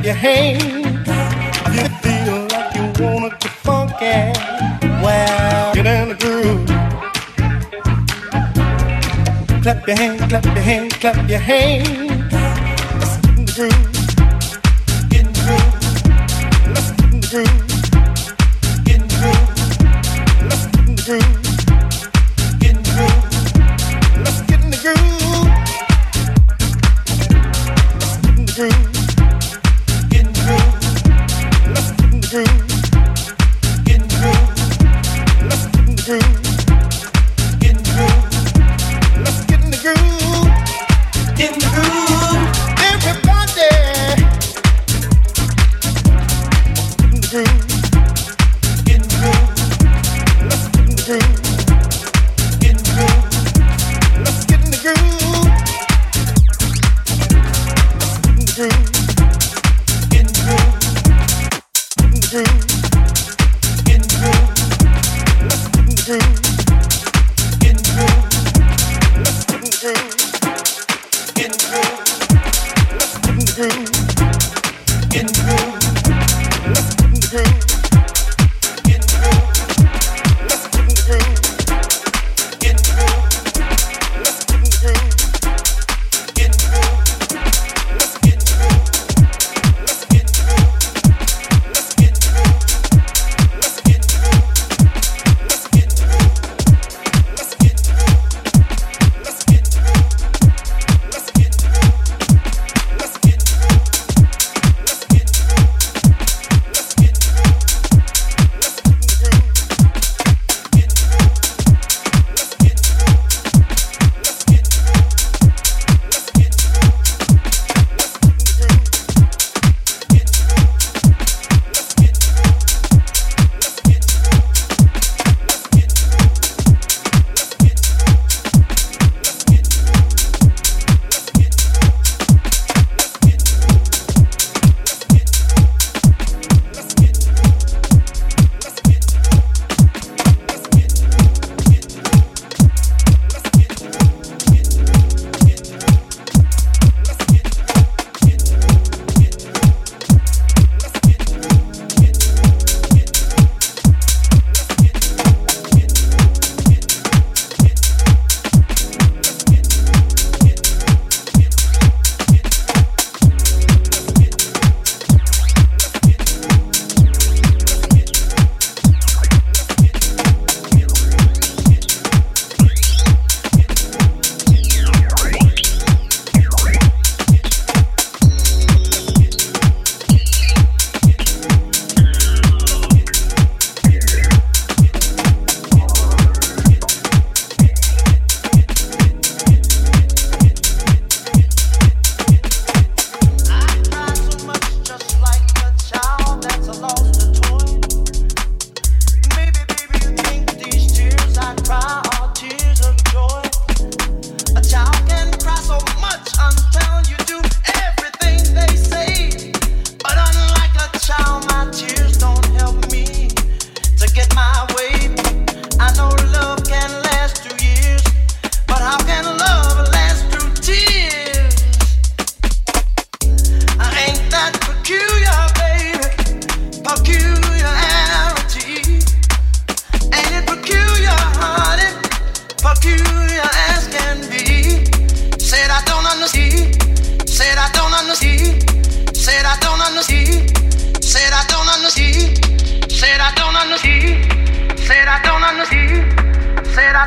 clap 0.02 0.04
your 0.04 0.14
hands. 0.14 1.08
You 1.76 1.88
feel 2.02 2.46
like 2.48 2.74
you 2.74 3.04
wanna 3.04 3.30
get 3.30 3.50
funky, 3.62 4.32
well, 5.02 5.74
get 5.74 5.86
in 5.86 6.08
the 6.08 6.14
groove. 6.14 6.66
Clap 9.62 9.86
your 9.86 9.96
hands, 9.96 10.22
clap 10.28 10.44
your 10.44 10.54
hands, 10.54 10.94
clap 10.94 11.28
your 11.28 11.38
hands. 11.38 12.11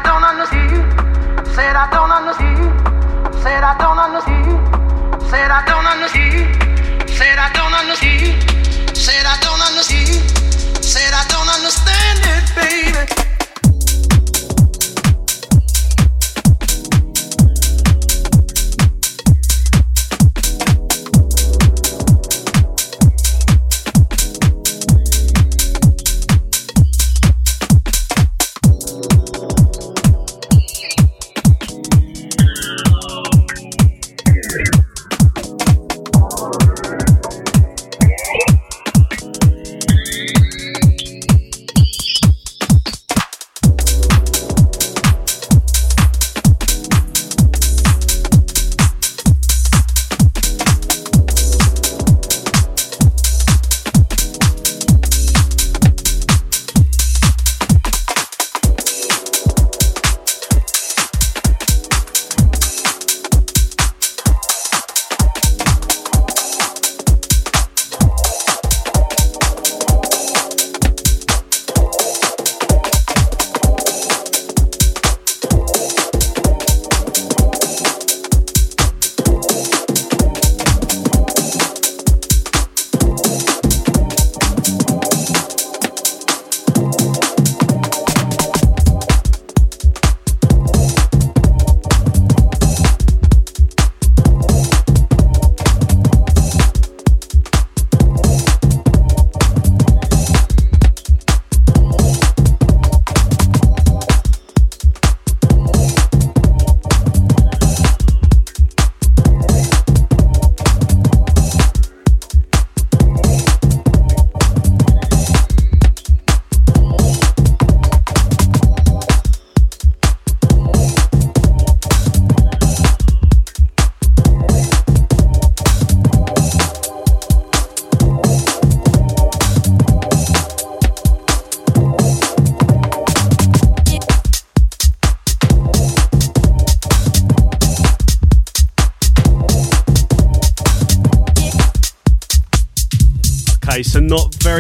Don't 0.03 0.23
understand. 0.23 0.83
Said 1.55 1.75
I 1.75 1.89
don't 1.91 2.11
understand. 2.11 2.57
Said 3.41 3.63
I 3.63 3.77
don't 3.77 3.97
understand. 3.97 4.59
Said 5.29 5.51
I 5.51 5.63
don't 5.65 5.85
understand. 5.85 7.09
Said 7.09 7.39
I 7.39 7.49
don't 7.53 7.73
understand. 7.73 8.97
Said 8.97 9.25
I 9.25 9.37
don't 9.39 9.61
understand. 9.61 10.83
Said 10.83 11.13
I 11.13 11.23
don't 11.29 11.49
understand 11.49 12.19
it, 12.25 12.45
baby. 12.55 13.34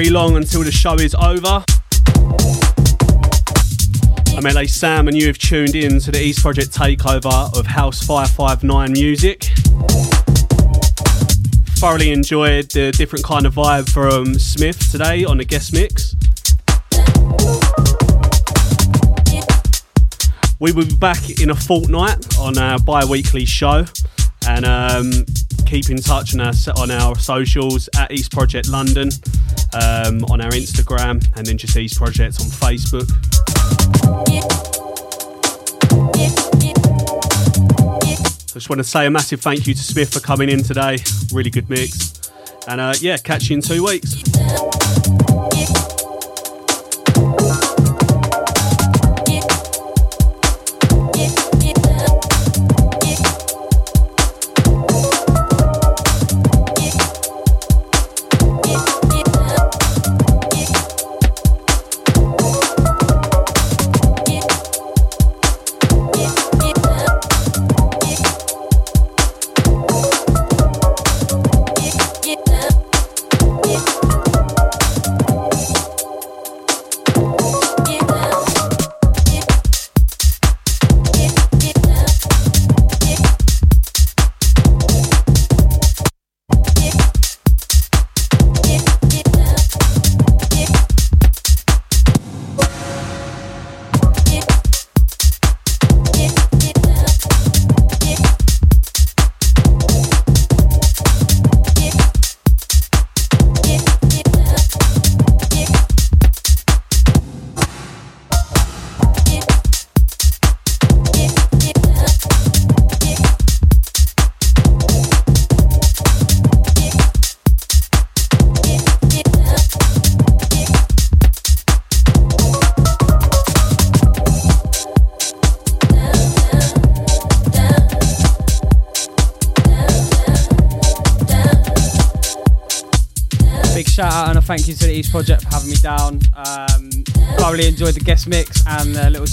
Very 0.05 0.13
long 0.13 0.37
until 0.37 0.63
the 0.63 0.71
show 0.71 0.93
is 0.95 1.15
over. 1.15 1.63
I'm 4.37 4.43
LA 4.43 4.65
Sam, 4.67 5.07
and 5.07 5.17
you 5.17 5.25
have 5.25 5.39
tuned 5.39 5.73
in 5.73 5.99
to 5.99 6.11
the 6.11 6.21
East 6.21 6.41
Project 6.41 6.71
takeover 6.71 7.57
of 7.57 7.65
House 7.65 8.05
559 8.05 8.91
Music. 8.91 9.45
Thoroughly 11.79 12.11
enjoyed 12.11 12.69
the 12.71 12.91
different 12.91 13.25
kind 13.25 13.47
of 13.47 13.55
vibe 13.55 13.89
from 13.89 14.37
Smith 14.37 14.91
today 14.91 15.25
on 15.25 15.37
the 15.37 15.45
guest 15.45 15.73
mix. 15.73 16.15
We 20.59 20.71
will 20.71 20.85
be 20.85 20.95
back 20.97 21.41
in 21.41 21.49
a 21.49 21.55
fortnight 21.55 22.37
on 22.37 22.59
our 22.59 22.77
bi 22.77 23.05
weekly 23.05 23.45
show 23.45 23.85
and 24.47 24.65
um, 24.65 25.11
keep 25.65 25.89
in 25.89 25.97
touch 25.97 26.35
on 26.35 26.41
our, 26.41 26.53
on 26.77 26.91
our 26.91 27.17
socials 27.17 27.89
at 27.97 28.11
East 28.11 28.31
Project 28.31 28.69
London, 28.69 29.09
um, 29.75 30.23
on 30.25 30.41
our 30.41 30.51
Instagram, 30.51 31.25
and 31.35 31.45
then 31.45 31.57
just 31.57 31.75
East 31.77 31.97
Project 31.97 32.39
on 32.39 32.47
Facebook. 32.47 33.11
I 38.49 38.57
just 38.57 38.69
want 38.69 38.79
to 38.79 38.85
say 38.85 39.05
a 39.05 39.11
massive 39.11 39.41
thank 39.41 39.67
you 39.67 39.73
to 39.73 39.83
Smith 39.83 40.13
for 40.13 40.21
coming 40.21 40.49
in 40.49 40.63
today. 40.63 40.97
Really 41.33 41.49
good 41.49 41.69
mix. 41.69 42.31
And 42.67 42.79
uh, 42.79 42.93
yeah, 42.99 43.17
catch 43.17 43.49
you 43.49 43.57
in 43.57 43.61
two 43.61 43.83
weeks. 43.83 44.24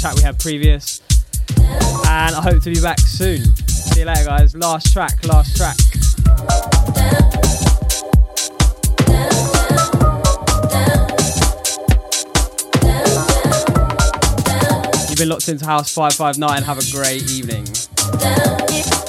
Chat 0.02 0.16
we 0.16 0.22
had 0.22 0.36
previous. 0.40 1.00
And 1.58 2.34
I 2.34 2.42
hope 2.42 2.60
to 2.64 2.74
be 2.74 2.80
back 2.80 2.98
soon. 2.98 3.44
See 3.68 4.00
you 4.00 4.06
later, 4.06 4.24
guys. 4.24 4.52
Last 4.56 4.92
track, 4.92 5.24
last 5.24 5.56
track. 5.56 5.76
You've 15.08 15.18
been 15.18 15.28
locked 15.28 15.48
into 15.48 15.64
House 15.66 15.94
559. 15.94 16.62
Have 16.64 16.78
a 16.78 16.90
great 16.90 17.30
evening. 17.30 19.01